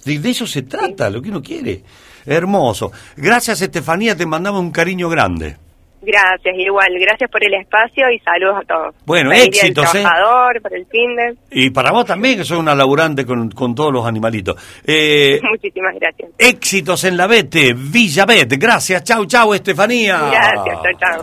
[0.05, 1.83] De, de eso se trata, lo que uno quiere.
[2.25, 2.93] Hermoso.
[3.17, 5.57] Gracias, Estefanía, te mandamos un cariño grande.
[6.01, 6.89] Gracias, igual.
[7.01, 8.95] Gracias por el espacio y saludos a todos.
[9.05, 10.01] Bueno, Feliz éxitos, ¿eh?
[10.01, 11.37] trabajador, por el fin de...
[11.51, 14.57] Y para vos también, que sos una laburante con, con todos los animalitos.
[14.87, 16.31] Eh, Muchísimas gracias.
[16.39, 18.55] éxitos en la Vete, Villa Bet.
[18.59, 20.19] Gracias, chau, chau, Estefanía.
[20.31, 21.23] Gracias, chao, chao.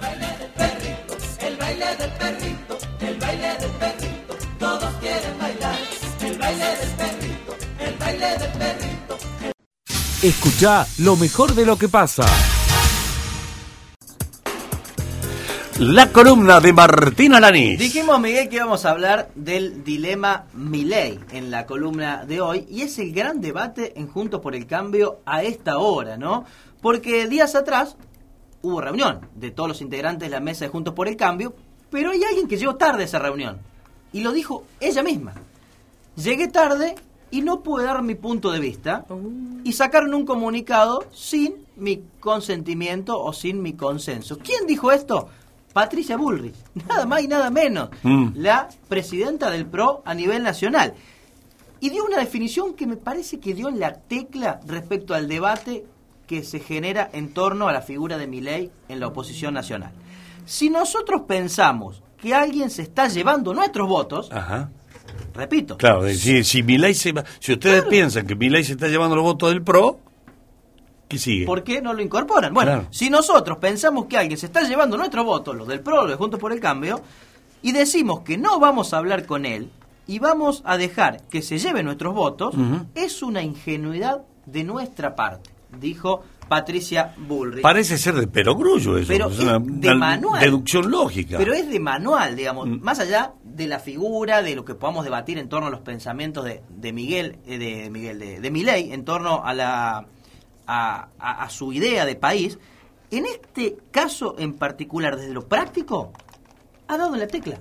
[1.48, 5.76] El baile del perrito, el baile del perrito, todos quieren bailar.
[6.22, 9.18] El baile del perrito, el baile del perrito.
[10.24, 12.26] Escucha lo mejor de lo que pasa.
[15.80, 17.78] La columna de Martín Alanís.
[17.78, 22.84] Dijimos, Miguel, que íbamos a hablar del dilema Milei en la columna de hoy, y
[22.84, 26.46] es el gran debate en Juntos por el Cambio a esta hora, ¿no?
[26.82, 27.98] Porque días atrás
[28.62, 31.54] hubo reunión de todos los integrantes de la mesa de Juntos por el Cambio,
[31.90, 33.60] pero hay alguien que llegó tarde a esa reunión,
[34.14, 35.34] y lo dijo ella misma.
[36.16, 36.96] Llegué tarde
[37.32, 39.06] y no pude dar mi punto de vista,
[39.66, 44.38] y sacaron un comunicado sin mi consentimiento o sin mi consenso.
[44.38, 45.28] ¿Quién dijo esto?
[45.76, 46.56] Patricia Bullrich,
[46.88, 48.30] nada más y nada menos, Mm.
[48.36, 50.94] la presidenta del PRO a nivel nacional.
[51.82, 55.84] Y dio una definición que me parece que dio en la tecla respecto al debate
[56.28, 59.92] que se genera en torno a la figura de Milei en la oposición nacional.
[60.46, 64.70] Si nosotros pensamos que alguien se está llevando nuestros votos, Ajá.
[65.34, 69.18] repito, Claro, si, si Milei se va- si ustedes piensan que Milei se está llevando
[69.18, 70.00] los votos del PRO,
[71.08, 71.45] ¿qué sigue?
[71.45, 72.53] ¿Por qué no lo incorporan?
[72.53, 72.88] Bueno, Claro.
[72.91, 76.16] si nosotros pensamos que alguien se está llevando nuestros votos, los del PRO, los de
[76.16, 77.01] Juntos por el Cambio,
[77.62, 79.70] y decimos que no vamos a hablar con él
[80.08, 82.53] y vamos a dejar que se lleve nuestros votos,
[82.93, 85.49] es una ingenuidad de nuestra parte,
[85.80, 87.64] dijo Patricia Bullrich.
[87.64, 89.08] Parece ser de perogrullo eso.
[89.08, 90.39] Pero es una, de una manual.
[90.39, 91.39] deducción lógica.
[91.39, 92.82] Pero es de manual, digamos, Mm.
[92.84, 96.45] más allá de la figura, de lo que podamos debatir en torno a los pensamientos
[96.45, 100.06] de, de Miguel, eh, de Miguel, de, de Milei, en torno a la
[100.68, 102.57] a, a- a su idea de país.
[103.11, 106.11] En este caso en particular, desde lo práctico,
[106.88, 107.59] ha dado en la tecla.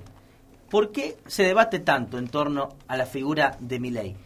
[0.70, 4.16] ¿Por qué se debate tanto en torno a la figura de Milei?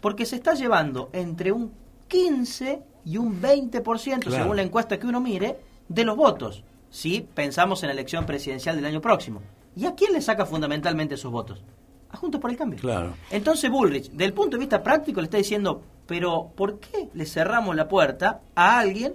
[0.00, 1.72] Porque se está llevando entre un
[2.08, 3.82] 15 y un 20%,
[4.20, 4.42] Claro.
[4.42, 5.58] según la encuesta que uno mire,
[5.88, 9.40] de los votos, si pensamos en la elección presidencial del año próximo.
[9.76, 11.62] ¿Y a quién le saca fundamentalmente esos votos?
[12.10, 12.78] A Juntos por el Cambio.
[12.80, 13.14] Claro.
[13.30, 17.76] Entonces Bullrich, del punto de vista práctico, le está diciendo, pero ¿por qué le cerramos
[17.76, 19.14] la puerta a alguien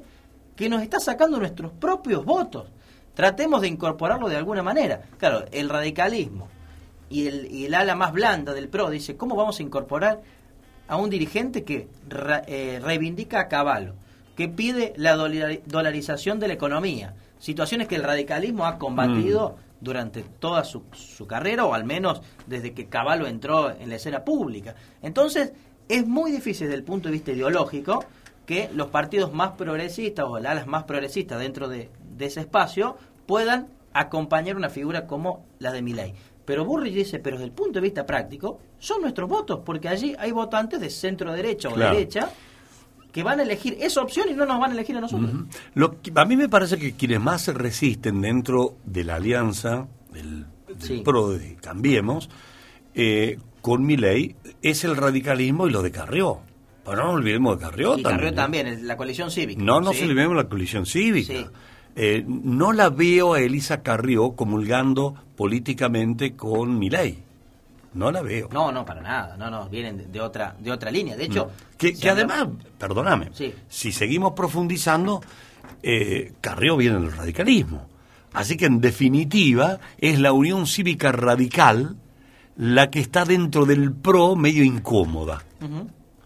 [0.56, 2.68] que nos está sacando nuestros propios votos?
[3.14, 5.02] Tratemos de incorporarlo de alguna manera.
[5.18, 6.48] Claro, el radicalismo
[7.10, 10.22] y el, y el ala más blanda del PRO dice, ¿cómo vamos a incorporar
[10.88, 11.90] a un dirigente que
[12.48, 13.96] eh, reivindica a Caballo,
[14.38, 17.14] que pide la dolari- dolarización de la economía?
[17.40, 22.74] Situaciones que el radicalismo ha combatido durante toda su, su carrera, o al menos desde
[22.74, 24.76] que Caballo entró en la escena pública.
[25.02, 25.52] Entonces,
[25.90, 28.04] es muy difícil desde el punto de vista ideológico
[28.46, 32.98] que los partidos más progresistas o las alas más progresistas dentro de, de ese espacio
[33.26, 36.14] puedan acompañar una figura como la de Milei.
[36.46, 40.16] Pero Burrich dice, pero desde el punto de vista práctico, son nuestros votos, porque allí
[40.20, 41.96] hay votantes de centro derecha o Claro.
[41.96, 42.30] derecha
[43.12, 45.32] que van a elegir esa opción y no nos van a elegir a nosotros.
[45.74, 49.88] Lo que- a mí me parece que quienes más se resisten dentro de la alianza
[50.12, 51.02] del, del Sí.
[51.04, 52.30] PRO de Cambiemos
[52.94, 56.38] eh, con mi ley es el radicalismo y lo de Carrió.
[56.84, 58.16] Pero no nos olvidemos de Carrió Y también.
[58.20, 58.36] Carrió ¿eh?
[58.36, 59.64] también, el- la coalición cívica.
[59.64, 60.04] No nos Sí.
[60.04, 61.34] olvidemos de la colisión cívica.
[61.34, 61.46] Sí.
[61.96, 67.18] Eh, no la veo a Elisa Carrió comulgando políticamente con Milei.
[67.96, 68.50] No la veo.
[68.54, 69.36] No, no, para nada.
[69.36, 71.16] No, no, vienen de, de otra de otra línea.
[71.18, 71.52] De hecho, No.
[71.76, 73.52] que, además, perdóname, Sí.
[73.68, 75.22] si seguimos profundizando,
[75.82, 77.88] eh, Carrió viene del radicalismo.
[78.34, 81.96] Así que en definitiva es la Unión Cívica Radical
[82.58, 85.44] la que está dentro del PRO medio incómoda.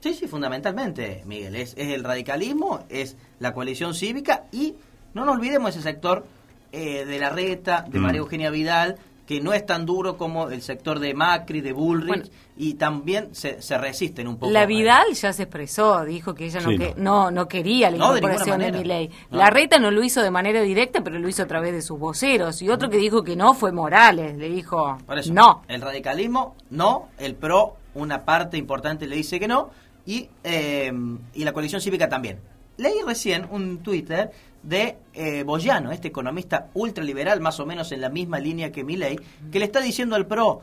[0.01, 1.55] Sí, sí, fundamentalmente, Miguel.
[1.55, 4.75] Es, es el radicalismo, es la coalición cívica y
[5.13, 6.25] no nos olvidemos ese sector
[6.71, 8.01] eh, de la reta, de Mm.
[8.03, 8.97] María Eugenia Vidal,
[9.29, 12.23] que no es tan duro como el sector de Macri, de Bullrich, Bueno.
[12.57, 14.51] y también se, se resisten un poco.
[14.51, 17.29] La Vidal ya se expresó, dijo que ella no, Sí, que- no.
[17.29, 18.71] no quería la No, de incorporación de.
[18.71, 19.11] Milei.
[19.29, 19.37] No.
[19.37, 21.99] La Reta no lo hizo de manera directa, pero lo hizo a través de sus
[21.99, 22.59] voceros.
[22.63, 25.61] Y otro que dijo que no fue Morales, le dijo Por eso, no.
[25.67, 27.09] El radicalismo, no.
[27.19, 29.69] El PRO, una parte importante le dice que no.
[30.07, 30.91] Y, eh,
[31.35, 32.39] y la coalición cívica también.
[32.77, 34.31] Leí recién un Twitter
[34.63, 39.19] de eh, Boyano, este economista ultraliberal, más o menos en la misma línea que Milei,
[39.51, 40.61] que le está diciendo al PRO,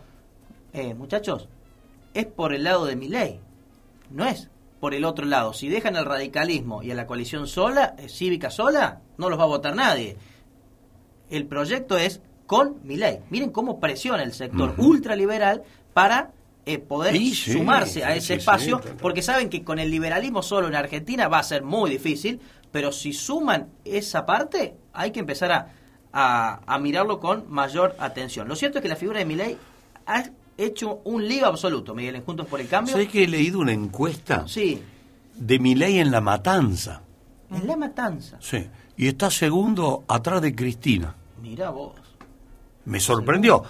[0.72, 1.48] eh, muchachos,
[2.14, 3.40] es por el lado de Milei,
[4.10, 5.52] no es por el otro lado.
[5.52, 9.44] Si dejan al radicalismo y a la coalición sola, eh, cívica sola, no los va
[9.44, 10.16] a votar nadie
[11.30, 13.20] el proyecto es con Milei.
[13.30, 16.32] Miren cómo presiona el sector ultraliberal para
[16.64, 20.42] eh, poder Sí, sí, sumarse a ese sí, espacio, porque saben que con el liberalismo
[20.42, 22.40] solo en Argentina va a ser muy difícil,
[22.76, 25.72] pero si suman esa parte, hay que empezar a,
[26.12, 28.46] a- a mirarlo con mayor atención.
[28.48, 29.56] Lo cierto es que la figura de Milei
[30.06, 30.24] ha
[30.58, 32.92] hecho un lío absoluto, Miguel, en Juntos por el Cambio.
[32.92, 34.82] ¿Sabes que he leído una encuesta Sí,
[35.34, 37.00] de Milei en La Matanza?
[37.50, 38.36] en la matanza.
[38.42, 38.66] Sí.
[38.98, 41.14] Y está segundo atrás de Cristina.
[41.40, 41.94] Mira vos.
[42.84, 43.62] Me sorprendió.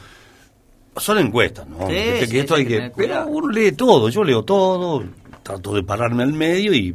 [0.96, 1.86] Son encuestas, ¿no?
[1.86, 1.94] Sí,
[2.28, 5.04] que esto hay que Pero uno lee todo, yo leo todo,
[5.44, 6.92] trato de pararme al medio y...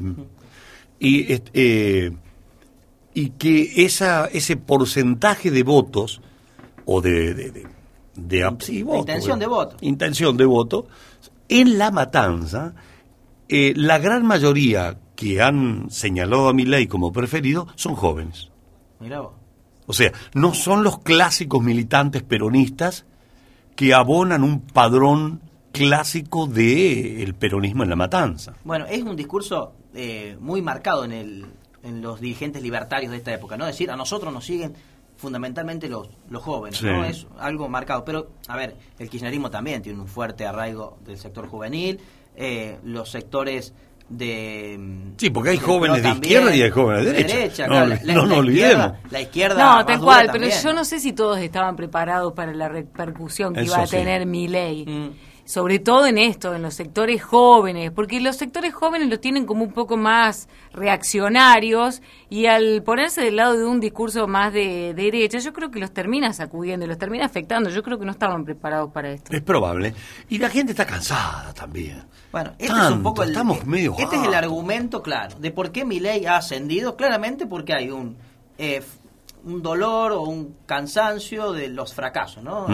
[1.04, 2.12] Y, eh,
[3.16, 6.22] y que esa, ese porcentaje de votos,
[6.86, 7.34] o de...
[7.34, 7.68] de, de,
[8.14, 9.78] de sí, voto, intención de voto.
[9.82, 10.88] Intención de voto,
[11.50, 12.76] en la matanza,
[13.50, 18.52] eh, la gran mayoría que han señalado a mi ley como preferido son jóvenes.
[19.00, 19.34] Mira vos.
[19.88, 23.06] O sea, no son los clásicos militantes peronistas
[23.76, 25.42] que abonan un padrón
[25.72, 28.54] clásico del el peronismo en la matanza.
[28.64, 31.46] Bueno, es un discurso eh, muy marcado en, el,
[31.84, 33.66] en los dirigentes libertarios de esta época, ¿no?
[33.66, 34.74] Es decir, a nosotros nos siguen
[35.18, 36.86] fundamentalmente los, los jóvenes, Sí.
[36.88, 37.04] ¿no?
[37.06, 38.04] Es algo marcado.
[38.04, 42.00] Pero, a ver, el kirchnerismo también tiene un fuerte arraigo del sector juvenil,
[42.36, 43.74] eh, los sectores
[44.10, 44.78] de...
[44.80, 47.68] mm, Sí, porque hay jóvenes de izquierda y hay jóvenes de derecha.
[47.68, 48.48] No, claro, no la- la olvidemos.
[48.48, 52.54] izquierda- La izquierda No, tal cual, pero yo no sé si todos estaban preparados para
[52.54, 53.96] la repercusión que Eso iba a sí.
[53.98, 54.86] tener mi ley.
[54.86, 55.31] Mm.
[55.52, 59.66] Sobre todo en esto, en los sectores jóvenes, porque los sectores jóvenes los tienen como
[59.66, 65.40] un poco más reaccionarios y al ponerse del lado de un discurso más de derecha,
[65.40, 67.70] yo creo que los termina sacudiendo, los termina afectando.
[67.70, 69.34] Yo creo que no estaban preparados para esto.
[69.36, 69.94] Es probable.
[70.30, 72.04] Y la gente está cansada también.
[72.32, 75.74] Bueno, este es un poco el, estamos medio este es el argumento claro de por
[75.74, 78.16] qué mi ley ha ascendido, claramente porque hay un
[78.58, 79.01] eh, f-
[79.44, 82.68] un dolor o un cansancio de los fracasos, ¿no?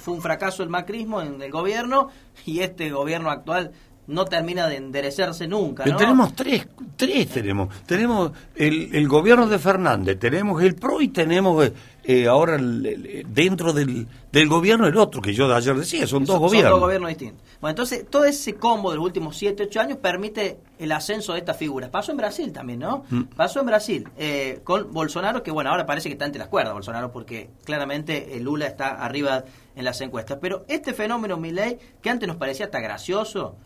[0.00, 2.08] Fue un fracaso el macrismo en el gobierno
[2.46, 3.72] y este gobierno actual
[4.06, 6.66] no termina de enderecerse nunca, Pero tenemos tres,
[6.96, 7.74] tres tenemos.
[7.86, 11.72] Tenemos el, el gobierno de Fernández, tenemos el PRO y tenemos
[12.04, 16.06] eh, ahora el- el- dentro del, del gobierno el otro, que yo de ayer decía,
[16.06, 16.70] son dos gobiernos.
[16.70, 17.42] Son dos gobiernos distintos.
[17.60, 21.38] Bueno, entonces todo ese combo de los últimos 7, 8 años permite el ascenso de
[21.38, 21.88] estas figuras.
[21.90, 23.04] Pasó en Brasil también, ¿no?
[23.08, 23.22] Mm.
[23.36, 26.74] Pasó en Brasil eh, con Bolsonaro, que bueno, ahora parece que está entre las cuerdas
[26.74, 29.44] Bolsonaro, porque claramente eh, Lula está arriba
[29.74, 30.38] en las encuestas.
[30.40, 33.56] Pero este fenómeno Milei, que antes nos parecía hasta gracioso,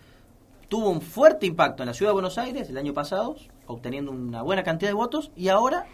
[0.68, 3.34] tuvo un fuerte impacto en la ciudad de Buenos Aires el año pasado,
[3.66, 5.86] obteniendo una buena cantidad de votos, y ahora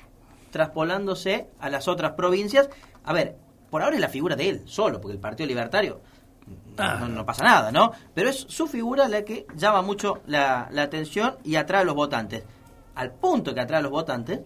[0.55, 2.71] traspolándose a las otras provincias.
[3.03, 3.35] A ver,
[3.71, 6.01] por ahora es la figura de él, solo, porque el Partido Libertario
[6.77, 6.99] Ah.
[7.01, 7.93] no, no pasa nada, ¿no?
[8.15, 11.95] Pero es su figura la que llama mucho la, la atención y atrae a los
[11.95, 12.45] votantes.
[12.95, 14.41] Al punto que atrae a los votantes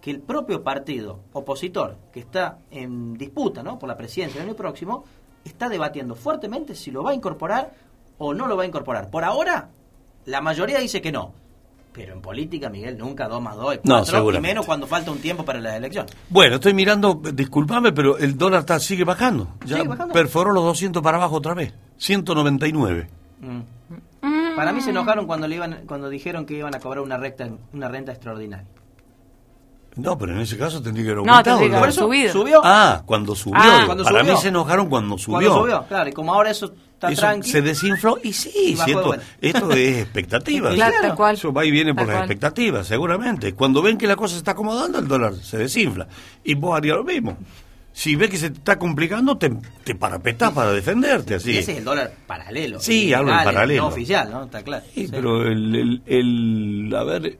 [0.00, 3.78] que el propio partido opositor que está en disputa ¿no?
[3.78, 5.04] por la presidencia el año próximo
[5.44, 7.72] está debatiendo fuertemente si lo va a incorporar
[8.18, 9.10] o no lo va a incorporar.
[9.10, 9.70] Por ahora,
[10.24, 11.34] la mayoría dice que no.
[11.92, 14.48] Pero en política, Miguel, nunca 2 más 2 es No, 4, y seguramente.
[14.48, 16.10] menos cuando falta un tiempo para las elecciones.
[16.30, 19.48] Bueno, estoy mirando, disculpame, pero el dólar está, sigue bajando.
[19.66, 20.14] Ya Sigue bajando.
[20.14, 21.74] perforó los 200 para abajo otra vez.
[21.98, 23.08] 199.
[23.40, 23.60] Mm.
[24.56, 27.48] Para mí se enojaron cuando le iban, cuando dijeron que iban a cobrar una recta,
[27.72, 28.66] una renta extraordinaria.
[29.96, 31.58] No, pero en ese caso tendría que haber No, aumentado.
[31.58, 31.90] tendría que ¿no?
[31.90, 32.32] eso, subido.
[32.32, 32.60] subió.
[32.64, 33.60] Ah, cuando subió.
[33.62, 34.34] Ah, cuando Para subió.
[34.34, 35.36] mí se enojaron cuando subió.
[35.50, 37.50] Cuando subió, claro, y como ahora eso está Eso tranqui.
[37.50, 38.90] se desinfló y sí, Y si
[39.40, 40.70] esto, es expectativa.
[40.74, 41.34] Claro, tal cual.
[41.34, 42.24] Eso va y viene por Tal las cual.
[42.30, 43.52] expectativas, seguramente.
[43.54, 46.08] Cuando ven que la cosa se está acomodando, el dólar se desinfla.
[46.42, 47.36] Y vos harías lo mismo.
[47.94, 49.52] Si ves que se te está complicando, te,
[49.84, 51.50] te parapetás para defenderte así.
[51.52, 52.80] Y ese es el dólar paralelo.
[52.80, 53.82] Sí, hablo en el paralelo.
[53.82, 54.44] No oficial, ¿no?
[54.44, 54.82] Está claro.
[54.94, 55.08] Sí, Sí.
[55.10, 57.38] pero el, el, el- a ver,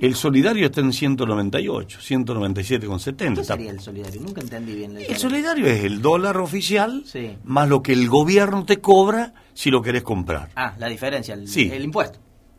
[0.00, 3.34] el solidario está en 198, 197,70.
[3.36, 4.20] ¿Qué sería el solidario?
[4.22, 4.94] Nunca entendí bien.
[4.94, 5.18] la El idea.
[5.18, 7.36] solidario es el dólar oficial Sí.
[7.44, 10.48] más lo que el gobierno te cobra si lo querés comprar.
[10.56, 11.70] Ah, la diferencia, el, Sí.
[11.72, 12.18] el impuesto.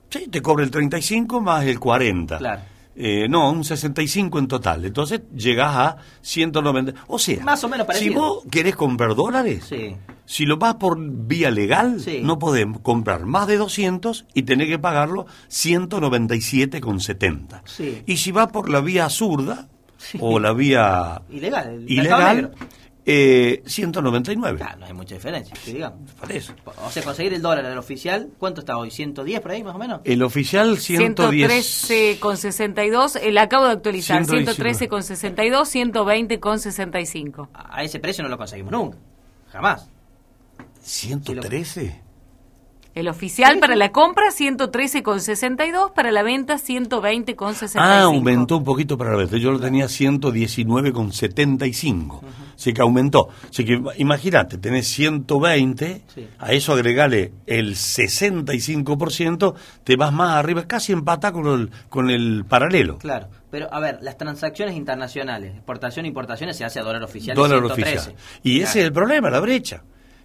[0.10, 2.38] Sí, te cobra el 35 más el 40.
[2.38, 2.62] Claro.
[2.96, 4.84] Eh, no, un 65 en total.
[4.86, 6.94] Entonces llegas a 190.
[7.08, 8.22] O sea, Más o menos si parecido.
[8.22, 9.96] vos querés comprar dólares, Sí.
[10.26, 12.20] si lo vas por vía legal, Sí.
[12.22, 17.64] no podés comprar más de 200 y tenés que pagarlo 197,70.
[17.66, 18.04] Sí.
[18.06, 19.70] Y si vas por la vía zurda
[20.20, 21.86] o la vía Ilegal.
[21.88, 22.52] ilegal.
[23.06, 24.60] Eh, 199.
[24.64, 26.12] Ah, no hay mucha diferencia, que digamos.
[26.12, 26.54] Por eso.
[26.86, 28.90] O sea, conseguir el dólar al oficial, ¿cuánto está hoy?
[28.90, 30.02] ¿110 por ahí más o menos?
[30.04, 31.50] El oficial 110.
[32.22, 33.20] 113,62.
[33.22, 34.24] Eh, la acabo de actualizar.
[34.26, 34.88] 119.
[34.88, 37.50] 113,62, 120,65.
[37.54, 38.98] A ese precio no lo conseguimos nunca.
[39.52, 39.90] Jamás.
[40.84, 42.02] ¿113?
[42.94, 47.76] El oficial para la compra 113,62, para la venta 120,65.
[47.78, 49.32] Ah, aumentó un poquito para la vez.
[49.32, 52.20] Yo lo tenía 119,75.
[52.56, 53.30] Así que aumentó.
[53.50, 56.28] Así que imagínate, tenés 120, Sí.
[56.38, 62.44] a eso agregale el 65%, te vas más arriba, casi empata con el, con el
[62.46, 62.98] paralelo.
[62.98, 63.28] Claro.
[63.50, 67.36] Pero, a ver, las transacciones internacionales, exportación e importaciones, se hace a dólar oficial.
[67.36, 67.98] dólar 113.
[67.98, 68.16] oficial.
[68.44, 69.84] Y ese es el problema, la brecha.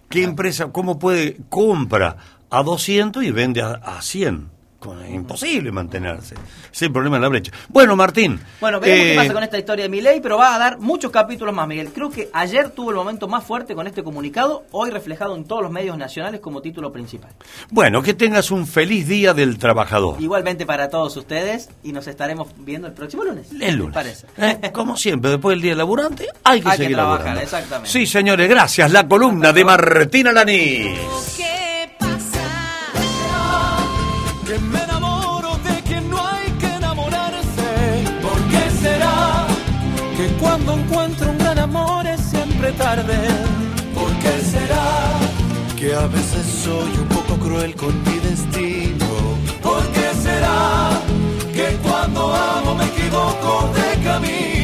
[0.09, 2.15] ¿Qué empresa, cómo puede, compra
[2.49, 4.57] a 200 y vende a, a 100?
[4.79, 6.35] Con- Es imposible mantenerse.
[6.71, 7.51] Es el problema de la brecha.
[7.67, 8.39] Bueno, Martín.
[8.61, 11.09] Bueno, veremos eh, qué pasa con esta historia de Milei, pero va a dar muchos
[11.11, 11.89] capítulos más, Miguel.
[11.91, 15.63] Creo que ayer tuvo el momento más fuerte con este comunicado, hoy reflejado en todos
[15.63, 17.31] los medios nacionales como título principal.
[17.71, 20.21] Bueno, que tengas un feliz día del trabajador.
[20.21, 23.51] Igualmente para todos ustedes y nos estaremos viendo el próximo lunes.
[23.51, 23.93] El ¿les lunes.
[23.95, 24.27] parece?
[24.37, 27.41] Eh, Como siempre, después del día laborante, hay que Hay que seguir trabajar, laborando.
[27.41, 27.89] exactamente.
[27.89, 28.91] Sí, señores, gracias.
[28.91, 30.97] La columna de Martín Alanís.
[31.35, 31.66] ¿Qué pasa?
[34.59, 37.69] Me enamoro de que no hay que enamorarse.
[38.21, 39.47] ¿Por qué será
[40.15, 43.17] que cuando encuentro un gran amor es siempre tarde?
[43.93, 45.19] ¿Por qué será
[45.77, 49.07] que a veces soy un poco cruel con mi destino?
[49.61, 51.01] ¿Por qué será
[51.53, 54.57] que cuando amo me equivoco de camino?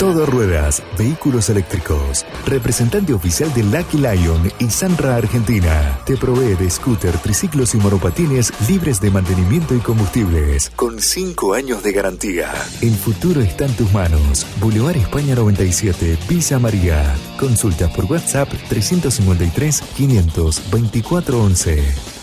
[0.00, 2.24] Todo Ruedas, Vehículos Eléctricos.
[2.46, 6.00] Representante oficial de Lucky Lion y Sanra Argentina.
[6.06, 10.70] Te provee de scooter, triciclos y monopatines libres de mantenimiento y combustibles.
[10.70, 12.50] Con 5 años de garantía.
[12.80, 14.46] El futuro está en tus manos.
[14.58, 17.14] Boulevard España 97, Villa María.
[17.38, 22.19] Consultas por WhatsApp 353 524 11.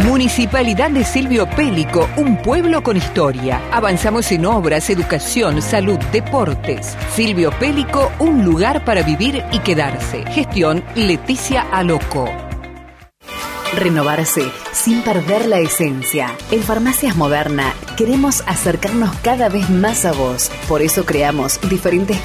[0.00, 3.60] Municipalidad de Silvio Pélico, un pueblo con historia.
[3.70, 6.96] Avanzamos en obras, educación, salud, deportes.
[7.14, 10.24] Silvio Pélico, un lugar para vivir y quedarse.
[10.26, 12.28] Gestión Leticia Aloco.
[13.76, 16.34] Renovarse sin perder la esencia.
[16.50, 20.50] En Farmacias Moderna queremos acercarnos cada vez más a vos.
[20.68, 22.22] Por eso creamos diferentes